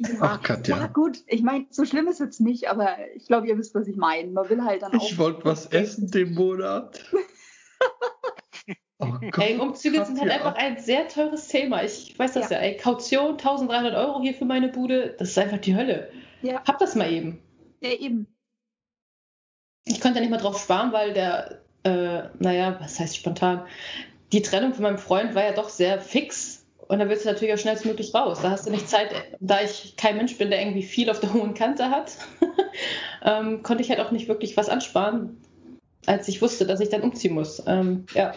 [0.00, 0.78] Ja, Ach, Katja.
[0.78, 1.18] ja, gut.
[1.26, 4.30] Ich meine, so schlimm ist es nicht, aber ich glaube, ihr wisst, was ich meine.
[4.30, 5.02] Man will halt dann auch.
[5.02, 7.04] Ich wollte was essen den Monat.
[9.02, 9.38] Oh Gott.
[9.38, 10.46] Ey, Umzüge sind halt Katja.
[10.46, 11.82] einfach ein sehr teures Thema.
[11.82, 12.58] Ich weiß das ja.
[12.58, 16.10] Ey, Kaution 1300 Euro hier für meine Bude, das ist einfach die Hölle.
[16.42, 16.62] Ja.
[16.64, 17.42] Hab das mal eben.
[17.80, 18.26] Ja, eben.
[19.86, 23.66] Ich konnte ja nicht mal drauf sparen, weil der, äh, naja, was heißt spontan?
[24.32, 26.59] Die Trennung von meinem Freund war ja doch sehr fix.
[26.90, 28.40] Und da willst du natürlich auch schnellstmöglich raus.
[28.42, 31.32] Da hast du nicht Zeit, da ich kein Mensch bin, der irgendwie viel auf der
[31.32, 32.18] hohen Kante hat,
[33.22, 35.36] ähm, konnte ich halt auch nicht wirklich was ansparen,
[36.06, 37.62] als ich wusste, dass ich dann umziehen muss.
[37.64, 38.34] Ähm, ja,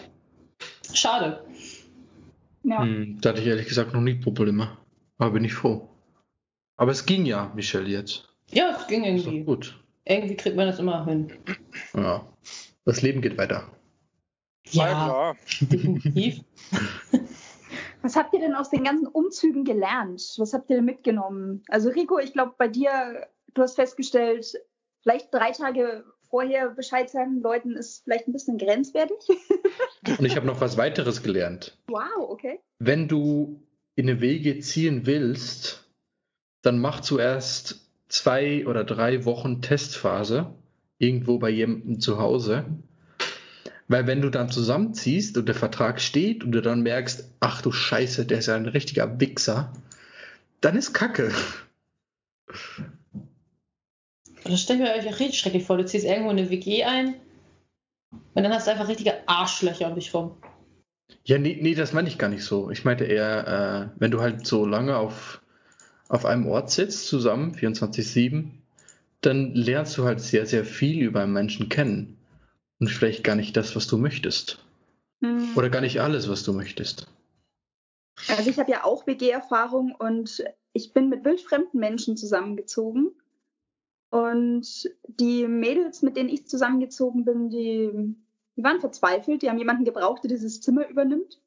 [0.93, 1.43] schade.
[2.61, 2.83] Ja.
[2.83, 4.77] Hm, da hatte ich ehrlich gesagt noch nie Probleme.
[5.17, 5.89] Aber bin ich froh.
[6.77, 8.29] Aber es ging ja, Michelle, jetzt.
[8.51, 9.43] Ja, es ging Ist irgendwie.
[9.45, 9.83] gut.
[10.05, 11.33] Irgendwie kriegt man das immer hin.
[11.95, 12.23] Ja.
[12.85, 13.71] Das Leben geht weiter.
[14.69, 15.37] Ja, klar.
[15.59, 16.41] definitiv.
[18.03, 20.35] Was habt ihr denn aus den ganzen Umzügen gelernt?
[20.37, 21.63] Was habt ihr denn mitgenommen?
[21.69, 24.53] Also Rico, ich glaube bei dir, du hast festgestellt,
[25.01, 29.17] vielleicht drei Tage vorher Bescheid sagen Leuten ist vielleicht ein bisschen grenzwertig.
[30.19, 31.77] Und ich habe noch was weiteres gelernt.
[31.87, 32.59] Wow, okay.
[32.79, 33.63] Wenn du
[33.95, 35.89] in eine Wege ziehen willst,
[36.61, 40.53] dann mach zuerst zwei oder drei Wochen Testphase
[40.97, 42.65] irgendwo bei jemandem zu Hause.
[43.93, 47.71] Weil wenn du dann zusammenziehst und der Vertrag steht und du dann merkst, ach du
[47.71, 49.71] Scheiße, der ist ja ein richtiger Wichser,
[50.61, 51.31] dann ist Kacke.
[54.45, 55.77] Das stelle ich mir euch auch richtig schrecklich vor.
[55.77, 57.13] Du ziehst irgendwo in eine WG ein
[58.33, 60.37] und dann hast du einfach richtige Arschlöcher um dich rum.
[61.23, 62.71] Ja, nee, nee, das meine ich gar nicht so.
[62.71, 65.39] Ich meinte eher, äh, wenn du halt so lange auf,
[66.07, 68.45] auf einem Ort sitzt, zusammen, 24-7,
[69.21, 72.17] dann lernst du halt sehr, sehr viel über einen Menschen kennen.
[72.83, 74.61] Und vielleicht gar nicht das, was du möchtest.
[75.21, 75.55] Hm.
[75.55, 77.07] Oder gar nicht alles, was du möchtest.
[78.27, 83.11] Also ich habe ja auch WG-Erfahrung und ich bin mit wildfremden Menschen zusammengezogen.
[84.09, 88.17] Und die Mädels, mit denen ich zusammengezogen bin, die,
[88.57, 89.43] die waren verzweifelt.
[89.43, 91.41] Die haben jemanden gebraucht, der dieses Zimmer übernimmt.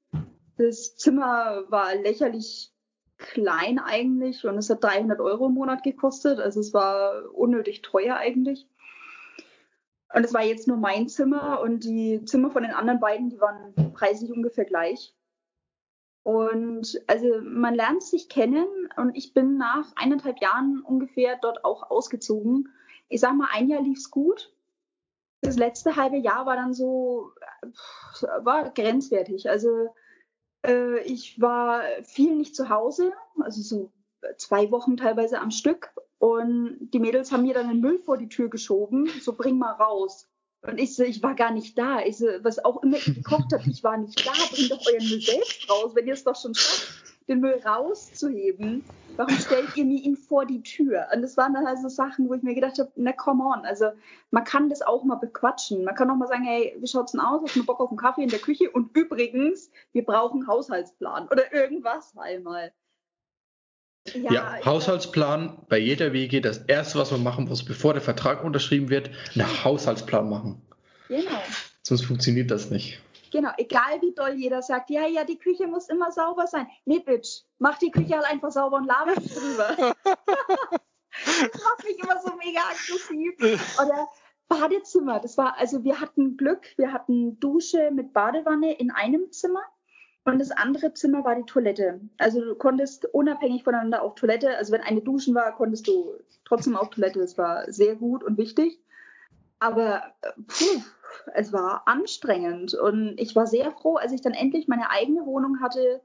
[0.56, 2.72] Das Zimmer war lächerlich
[3.18, 6.40] klein eigentlich und es hat 300 Euro im Monat gekostet.
[6.40, 8.66] Also es war unnötig teuer eigentlich.
[10.16, 13.38] Und es war jetzt nur mein Zimmer und die Zimmer von den anderen beiden, die
[13.38, 15.14] waren preislich ungefähr gleich.
[16.22, 21.90] Und also man lernt sich kennen und ich bin nach eineinhalb Jahren ungefähr dort auch
[21.90, 22.72] ausgezogen.
[23.10, 24.54] Ich sag mal, ein Jahr lief's gut.
[25.42, 27.32] Das letzte halbe Jahr war dann so,
[28.40, 29.50] war grenzwertig.
[29.50, 29.94] Also
[30.66, 33.92] äh, ich war viel nicht zu Hause, also so
[34.38, 35.92] zwei Wochen teilweise am Stück.
[36.18, 39.72] Und die Mädels haben mir dann den Müll vor die Tür geschoben, so bring mal
[39.72, 40.28] raus.
[40.62, 42.00] Und ich ich war gar nicht da.
[42.00, 44.32] Ich so, was auch immer ihr gekocht habt, ich war nicht da.
[44.50, 48.84] Bringt doch euren Müll selbst raus, wenn ihr es doch schon schafft, den Müll rauszuheben.
[49.16, 51.06] Warum stellt ihr mir ihn vor die Tür?
[51.14, 53.64] Und das waren dann also Sachen, wo ich mir gedacht habe, na come on.
[53.64, 53.90] Also
[54.30, 55.84] man kann das auch mal bequatschen.
[55.84, 57.42] Man kann auch mal sagen, hey, wie schaut's denn aus?
[57.42, 58.70] Hast du Bock auf einen Kaffee in der Küche?
[58.70, 62.72] Und übrigens, wir brauchen einen Haushaltsplan oder irgendwas einmal.
[64.14, 66.40] Ja, ja Haushaltsplan bei jeder WG.
[66.40, 70.62] Das erste, was man machen muss, bevor der Vertrag unterschrieben wird, einen Haushaltsplan machen.
[71.08, 71.42] Genau.
[71.82, 73.00] Sonst funktioniert das nicht.
[73.30, 76.66] Genau, egal wie doll jeder sagt, ja, ja, die Küche muss immer sauber sein.
[76.84, 79.76] Nee, Bitch, mach die Küche halt einfach sauber und laber drüber.
[81.24, 83.78] das macht mich immer so mega aggressiv.
[83.80, 84.08] Oder
[84.48, 89.62] Badezimmer, das war, also wir hatten Glück, wir hatten Dusche mit Badewanne in einem Zimmer
[90.26, 92.00] und das andere Zimmer war die Toilette.
[92.18, 96.14] Also du konntest unabhängig voneinander auf Toilette, also wenn eine Duschen war, konntest du
[96.44, 97.20] trotzdem auf Toilette.
[97.20, 98.80] Das war sehr gut und wichtig.
[99.60, 100.02] Aber
[100.48, 100.82] puh,
[101.34, 105.60] es war anstrengend und ich war sehr froh, als ich dann endlich meine eigene Wohnung
[105.60, 106.02] hatte.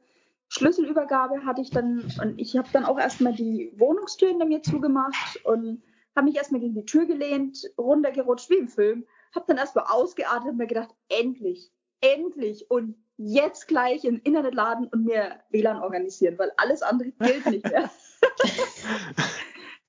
[0.49, 5.43] Schlüsselübergabe hatte ich dann und ich habe dann auch erstmal die Wohnungstür hinter mir zugemacht
[5.45, 5.81] und
[6.15, 10.51] habe mich erstmal gegen die Tür gelehnt, runtergerutscht wie im Film, habe dann erstmal ausgeatmet
[10.51, 11.71] und mir gedacht, endlich,
[12.01, 17.45] endlich und jetzt gleich in Internet laden und mir WLAN organisieren, weil alles andere gilt
[17.45, 17.89] nicht mehr.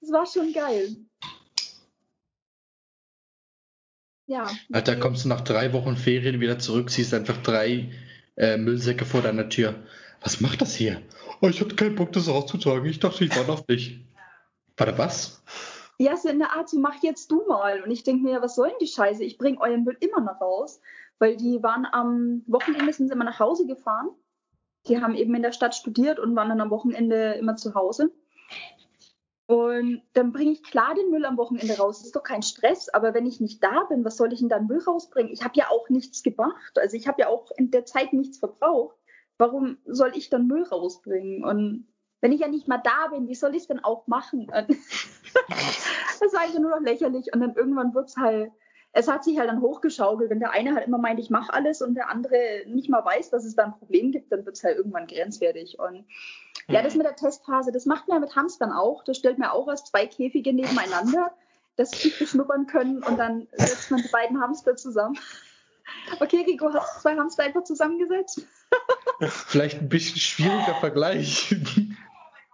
[0.00, 0.96] das war schon geil.
[4.26, 4.50] Ja.
[4.72, 7.90] Alter, kommst du nach drei Wochen Ferien wieder zurück, siehst einfach drei
[8.36, 9.74] äh, Müllsäcke vor deiner Tür.
[10.20, 11.02] Was macht das hier?
[11.40, 12.88] Oh, ich hatte keinen Bock, das auszutragen.
[12.88, 14.06] Ich dachte, ich warte auf dich.
[14.76, 15.42] Warte, was?
[15.98, 17.82] Ja, so in der Art, so mach jetzt du mal.
[17.82, 19.24] Und ich denke mir, was soll denn die Scheiße?
[19.24, 20.80] Ich bringe euren Müll immer noch raus
[21.18, 24.10] weil die waren am Wochenende sind sie immer nach Hause gefahren.
[24.86, 28.12] Die haben eben in der Stadt studiert und waren dann am Wochenende immer zu Hause.
[29.46, 31.98] Und dann bringe ich klar den Müll am Wochenende raus.
[31.98, 32.88] Das ist doch kein Stress.
[32.88, 35.32] Aber wenn ich nicht da bin, was soll ich denn dann Müll rausbringen?
[35.32, 36.78] Ich habe ja auch nichts gemacht.
[36.78, 38.96] Also ich habe ja auch in der Zeit nichts verbraucht.
[39.38, 41.44] Warum soll ich dann Müll rausbringen?
[41.44, 41.86] Und
[42.20, 44.46] wenn ich ja nicht mal da bin, wie soll ich es denn auch machen?
[44.50, 47.34] das war einfach nur noch lächerlich.
[47.34, 48.52] Und dann irgendwann wird es halt
[48.92, 50.30] es hat sich halt dann hochgeschaukelt.
[50.30, 53.30] Wenn der eine halt immer meint, ich mache alles und der andere nicht mal weiß,
[53.30, 55.78] dass es da ein Problem gibt, dann wird es halt irgendwann grenzwertig.
[55.78, 56.04] Und
[56.68, 56.84] ja, mhm.
[56.84, 59.02] das mit der Testphase, das macht man ja mit Hamstern auch.
[59.04, 61.32] Das stellt mir auch erst zwei Käfige nebeneinander,
[61.76, 65.18] dass sie beschnuppern können und dann setzt man die beiden Hamster zusammen.
[66.20, 68.46] Okay, Rico, hast du zwei Hamster einfach zusammengesetzt?
[69.20, 71.54] Vielleicht ein bisschen schwieriger Vergleich.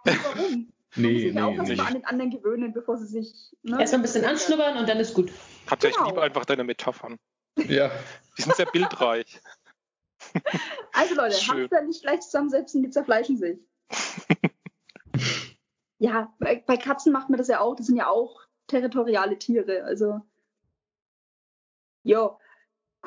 [0.03, 0.73] Warum?
[0.95, 3.55] Nee, sich nee, auch erstmal an den anderen gewöhnen, bevor sie sich.
[3.63, 3.79] Ne?
[3.79, 5.31] Erst ein bisschen anschnuppern und dann ist gut.
[5.69, 6.01] Katja, genau.
[6.01, 7.19] ich liebe einfach deine Metaphern.
[7.55, 7.91] Ja.
[8.37, 9.39] Die sind sehr bildreich.
[10.93, 13.59] Also Leute, Hamster nicht gleich zusammensetzen, die zerfleischen sich.
[15.99, 17.75] ja, bei, bei Katzen macht man das ja auch.
[17.75, 19.83] Das sind ja auch territoriale Tiere.
[19.83, 20.21] Also.
[22.03, 22.39] Jo.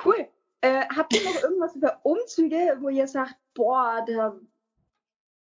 [0.05, 0.29] Cool.
[0.61, 4.39] Äh, habt ihr noch irgendwas über Umzüge, wo ihr sagt, boah, da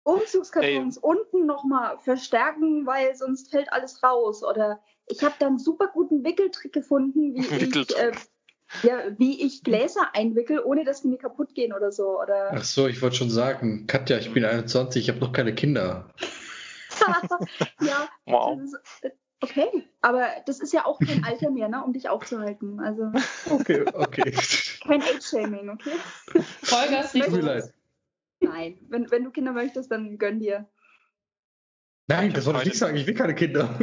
[0.02, 1.02] Umzugskartons Ey.
[1.02, 4.42] unten nochmal verstärken, weil sonst fällt alles raus.
[4.42, 7.40] Oder ich habe da einen super guten Wickeltrick gefunden, wie
[7.80, 8.12] ich, äh,
[8.82, 12.20] ja, wie ich Gläser einwickel, ohne dass die mir kaputt gehen oder so.
[12.20, 15.54] Oder Ach so, ich wollte schon sagen, Katja, ich bin 21, ich habe noch keine
[15.54, 16.10] Kinder.
[17.80, 18.60] ja, wow.
[18.60, 18.76] Ist,
[19.40, 22.80] okay, aber das ist ja auch kein Alter mehr, ne, um dich aufzuhalten.
[22.80, 23.12] Also
[23.50, 24.34] okay, okay.
[24.86, 25.96] Kein Age-Shaming, okay?
[26.62, 27.74] Vollgas, nicht leid.
[28.40, 30.68] Nein, wenn, wenn du Kinder möchtest, dann gönn dir.
[32.06, 32.96] Nein, das wollte ich nicht sagen.
[32.96, 33.78] Ich will keine Kinder.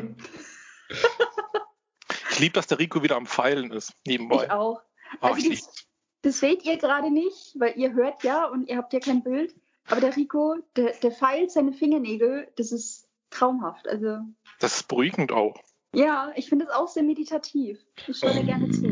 [2.31, 4.45] Ich liebe, dass der Rico wieder am Pfeilen ist, nebenbei.
[4.45, 4.81] Ich auch.
[5.19, 5.85] Ah, also oh, ich das,
[6.21, 9.55] das seht ihr gerade nicht, weil ihr hört ja und ihr habt ja kein Bild.
[9.87, 13.87] Aber der Rico, der, der feilt seine Fingernägel, das ist traumhaft.
[13.87, 14.19] Also,
[14.59, 15.55] das ist beruhigend auch.
[15.93, 17.79] Ja, ich finde es auch sehr meditativ.
[18.07, 18.85] Ich schaue dir gerne zu.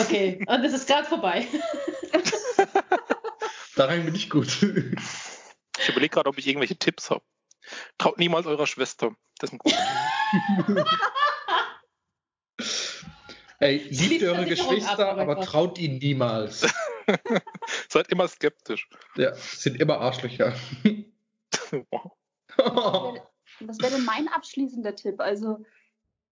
[0.00, 1.46] Okay, und es ist gerade vorbei.
[3.76, 4.62] Daran bin ich gut.
[5.78, 7.22] Ich überlege gerade, ob ich irgendwelche Tipps habe.
[7.98, 9.16] Traut niemals eurer Schwester.
[9.38, 9.74] Das ist ein gut.
[13.60, 16.66] Ey, liebt eure Geschwister, ab, aber traut ihnen niemals.
[17.88, 18.88] Seid immer skeptisch.
[19.16, 20.54] Ja, sind immer Arschlöcher.
[21.90, 22.12] wow.
[23.60, 25.20] Was wäre denn mein abschließender Tipp?
[25.20, 25.64] Also,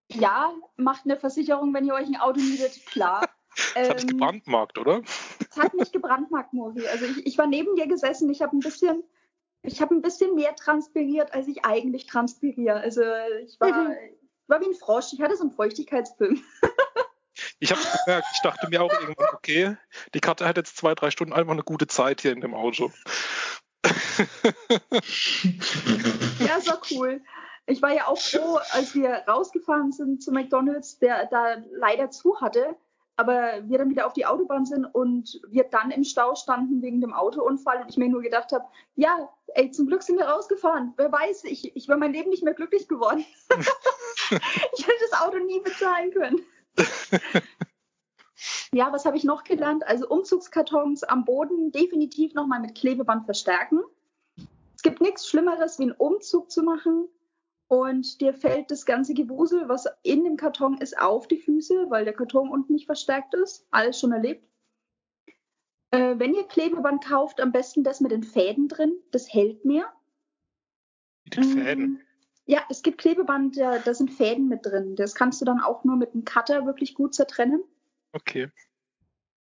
[0.09, 3.29] ja, macht eine Versicherung, wenn ihr euch ein Auto mietet, klar.
[3.57, 5.03] Das ähm, habe ich gebrandmarkt, oder?
[5.51, 6.87] es hat mich gebrandmarkt, Mori.
[6.89, 9.03] Also ich, ich war neben dir gesessen, ich habe ein bisschen,
[9.63, 12.81] ich habe ein bisschen mehr transpiriert, als ich eigentlich transpiriere.
[12.81, 13.03] Also
[13.45, 13.93] ich war, Mhm.
[14.13, 16.43] ich war wie ein Frosch, ich hatte so einen Feuchtigkeitsfilm.
[17.59, 19.77] Ich habe gemerkt, ich dachte mir auch irgendwann, okay,
[20.15, 22.93] die Karte hat jetzt zwei, drei Stunden einfach eine gute Zeit hier in dem Auto.
[26.39, 27.23] Ja, es war cool.
[27.67, 32.41] Ich war ja auch froh, als wir rausgefahren sind zu McDonalds, der da leider zu
[32.41, 32.77] hatte,
[33.23, 37.01] aber wir dann wieder auf die Autobahn sind und wir dann im Stau standen wegen
[37.01, 38.65] dem Autounfall und ich mir nur gedacht habe,
[38.97, 40.93] ja, ey, zum Glück sind wir rausgefahren.
[40.97, 43.25] Wer weiß, ich, ich wäre mein Leben nicht mehr glücklich geworden.
[44.77, 46.41] ich hätte das Auto nie bezahlen können.
[48.75, 49.87] Ja, was habe ich noch gelernt?
[49.87, 53.83] Also Umzugskartons am Boden definitiv nochmal mit Klebeband verstärken.
[54.75, 57.07] Es gibt nichts Schlimmeres, wie einen Umzug zu machen
[57.73, 62.05] und dir fällt das ganze Gewusel, was in dem Karton ist, auf die Füße, weil
[62.05, 63.67] der Karton unten nicht verstärkt ist.
[63.71, 64.47] Alles schon erlebt.
[65.91, 68.93] Äh, wenn ihr Klebeband kauft, am besten das mit den Fäden drin.
[69.11, 69.91] Das hält mehr.
[71.25, 71.93] Mit den Fäden.
[71.93, 72.01] Mm,
[72.45, 74.95] Ja, es gibt Klebeband, da, da sind Fäden mit drin.
[74.95, 77.63] Das kannst du dann auch nur mit einem Cutter wirklich gut zertrennen.
[78.13, 78.51] Okay.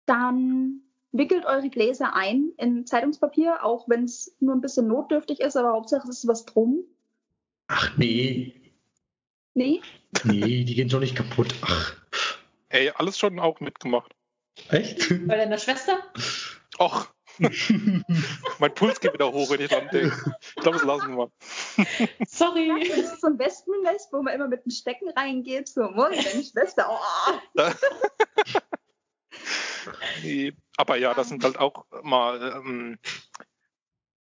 [0.06, 0.80] Dann
[1.12, 5.74] wickelt eure Gläser ein in Zeitungspapier, auch wenn es nur ein bisschen notdürftig ist, aber
[5.74, 6.82] Hauptsache es ist was drum.
[7.68, 8.54] Ach nee.
[9.54, 9.80] Nee?
[10.24, 11.54] Nee, die gehen schon nicht kaputt.
[11.62, 11.96] Ach.
[12.68, 14.14] Ey, alles schon auch mitgemacht.
[14.68, 15.08] Echt?
[15.26, 15.98] Bei deiner Schwester?
[16.78, 17.08] Och,
[18.58, 20.34] mein Puls geht wieder hoch, wenn ich dran denke.
[20.56, 21.30] Ich glaube, das lassen wir.
[22.26, 22.86] Sorry.
[22.88, 26.44] Das ist so ein Wespennest, wo man immer mit dem Stecken reingeht, so, morgen deine
[26.44, 26.88] Schwester.
[26.88, 27.60] Oh.
[30.22, 30.52] Nee.
[30.76, 32.98] Aber ja, das sind halt auch mal, ähm,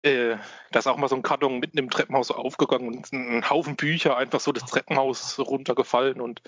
[0.06, 0.38] äh,
[0.72, 4.16] da ist auch mal so ein Karton mitten im Treppenhaus aufgegangen und ein Haufen Bücher
[4.18, 6.42] einfach so das Treppenhaus runtergefallen und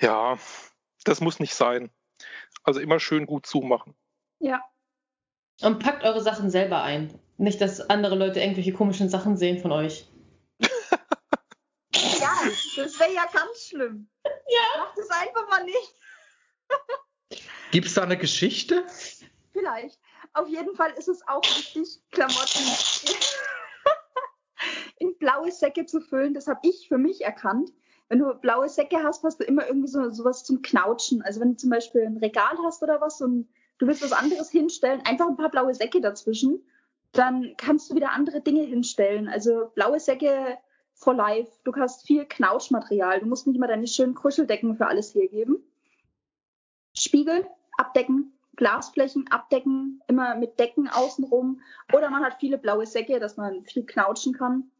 [0.00, 0.38] ja,
[1.04, 1.90] das muss nicht sein.
[2.64, 3.94] Also immer schön gut zumachen.
[4.40, 4.62] Ja,
[5.62, 7.18] Und packt eure Sachen selber ein.
[7.38, 10.06] Nicht, dass andere Leute irgendwelche komischen Sachen sehen von euch.
[10.60, 10.70] ja,
[12.76, 14.08] das wäre ja ganz schlimm.
[14.24, 14.84] Ja.
[14.84, 15.94] Macht es einfach mal nicht.
[17.70, 18.84] Gibt's da eine Geschichte?
[19.52, 19.98] Vielleicht.
[20.38, 22.62] Auf jeden Fall ist es auch wichtig, Klamotten
[25.00, 26.32] in blaue Säcke zu füllen.
[26.32, 27.72] Das habe ich für mich erkannt.
[28.08, 31.22] Wenn du blaue Säcke hast, hast du immer irgendwie so sowas zum Knautschen.
[31.22, 34.48] Also wenn du zum Beispiel ein Regal hast oder was und du willst was anderes
[34.48, 36.64] hinstellen, einfach ein paar blaue Säcke dazwischen,
[37.10, 39.26] dann kannst du wieder andere Dinge hinstellen.
[39.26, 40.56] Also blaue Säcke
[40.94, 41.50] for life.
[41.64, 43.18] Du hast viel Knautschmaterial.
[43.18, 45.64] Du musst nicht immer deine schönen Kuscheldecken für alles hergeben.
[46.94, 47.44] Spiegel
[47.76, 51.60] abdecken, Glasflächen abdecken, immer mit Decken außenrum.
[51.94, 54.70] Oder man hat viele blaue Säcke, dass man viel knautschen kann.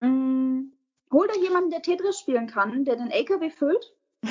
[0.00, 0.72] Mm,
[1.12, 3.94] hol dir jemanden, der Tetris spielen kann, der den LKW füllt.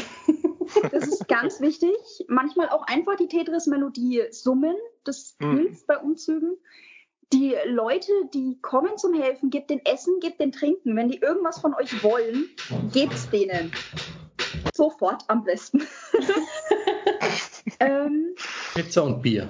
[0.91, 1.95] Das ist ganz wichtig.
[2.27, 4.75] Manchmal auch einfach die Tetris-Melodie summen.
[5.03, 5.57] Das Mhm.
[5.57, 6.57] hilft bei Umzügen.
[7.31, 10.95] Die Leute, die kommen zum Helfen, gebt den Essen, gebt den Trinken.
[10.95, 12.49] Wenn die irgendwas von euch wollen,
[12.91, 13.71] gebt's denen.
[14.73, 15.85] Sofort am besten.
[17.79, 18.35] ähm,
[18.73, 19.47] Pizza und Bier.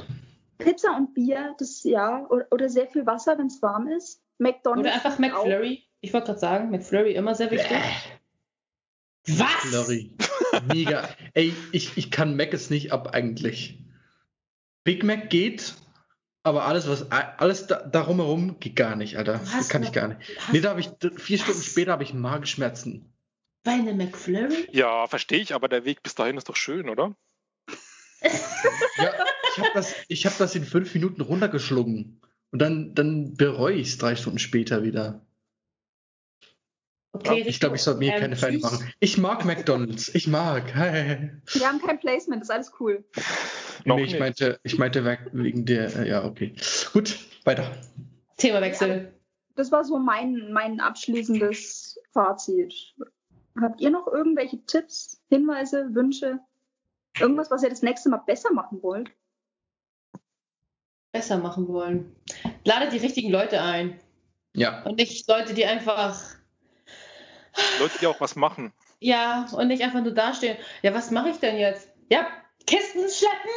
[0.58, 4.22] Pizza und Bier, das ja, oder, oder sehr viel Wasser, wenn es warm ist.
[4.38, 4.88] McDonald's.
[4.88, 5.46] Oder einfach auch.
[5.46, 5.84] McFlurry.
[6.02, 7.78] Ich wollte gerade sagen, McFlurry immer sehr wichtig.
[9.28, 9.48] Was?
[9.62, 10.12] Flurry.
[10.68, 11.08] Mega.
[11.34, 13.80] Ey, ich, ich kann Mac es nicht ab eigentlich.
[14.84, 15.76] Big Mac geht,
[16.44, 19.40] aber alles, was alles da, darum herum geht gar nicht, Alter.
[19.54, 20.20] Hast kann ich gar nicht.
[20.52, 21.66] Nee, da habe ich vier Stunden Was?
[21.66, 23.14] später habe ich Magenschmerzen.
[23.64, 24.68] bei einer McFlurry?
[24.72, 27.16] Ja, verstehe ich, aber der Weg bis dahin ist doch schön, oder?
[28.98, 29.14] Ja,
[29.52, 32.22] ich habe das, ich hab das in fünf Minuten runtergeschlungen.
[32.52, 35.26] Und dann, dann bereue ich es drei Stunden später wieder.
[37.16, 38.92] Okay, Ich glaube, ich sollte mir ähm, keine Feinde machen.
[39.00, 40.14] Ich mag McDonalds.
[40.16, 40.74] Ich mag.
[40.74, 41.32] Hey.
[41.54, 43.04] Wir haben kein Placement, das ist alles cool.
[43.86, 44.20] Noch Nee, ich nicht.
[44.20, 45.96] meinte, ich meinte weg- wegen der.
[45.96, 46.56] äh, Ja, okay.
[46.92, 47.72] Gut, weiter.
[48.38, 49.14] Themawechsel.
[49.56, 52.74] Das war so mein, mein abschließendes Fazit.
[53.62, 56.40] Habt ihr noch irgendwelche Tipps, Hinweise, Wünsche?
[57.24, 59.10] Irgendwas, was ihr das nächste Mal besser machen wollt?
[61.14, 62.14] Besser machen wollen.
[62.66, 63.98] Ladet die richtigen Leute ein.
[64.54, 64.84] Ja.
[64.84, 66.22] Und nicht Leute, die einfach,
[67.80, 68.74] Leute, die auch was machen.
[69.00, 70.58] ja, und nicht einfach nur dastehen.
[70.82, 71.88] Ja, was mache ich denn jetzt?
[72.10, 72.28] Ja,
[72.68, 73.52] Kisten schleppen?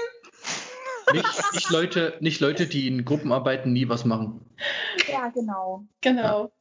[1.13, 4.49] Nicht, nicht, Leute, nicht Leute, die in Gruppenarbeiten nie was machen.
[5.11, 5.85] Ja, genau.
[6.03, 6.53] Genau.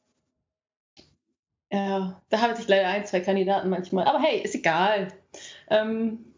[1.72, 4.06] Ja, da habe ich leider ein, zwei Kandidaten manchmal.
[4.06, 5.10] Aber hey, ist egal.
[5.70, 6.32] Ähm,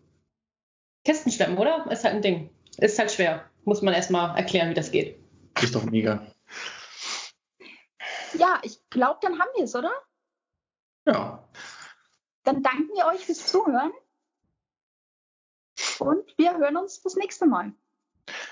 [1.08, 1.89] Kisten schleppen, oder?
[1.89, 2.49] Ist halt ein Ding.
[2.76, 3.49] Ist halt schwer.
[3.64, 5.18] Muss man erstmal erklären, wie das geht.
[5.62, 6.34] Ist doch mega.
[8.34, 9.93] Ja, ich glaube, dann haben wir es, oder?
[11.05, 11.47] Ja.
[12.43, 13.93] Dann danken wir euch fürs Zuhören.
[15.99, 17.72] Und wir hören uns das nächste Mal.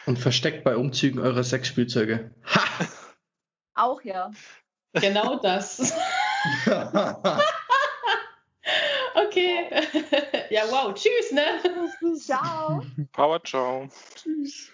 [0.06, 2.34] Und versteckt bei Umzügen eure Sexspielzeuge.
[2.46, 2.86] Ha!
[3.74, 4.32] Auch ja.
[4.94, 5.94] Genau das.
[9.36, 10.48] okay.
[10.50, 10.94] ja, wow.
[10.94, 11.62] Tschüss, ne?
[12.20, 12.82] Ciao.
[13.12, 13.88] Power, ciao.
[14.16, 14.72] Tschüss.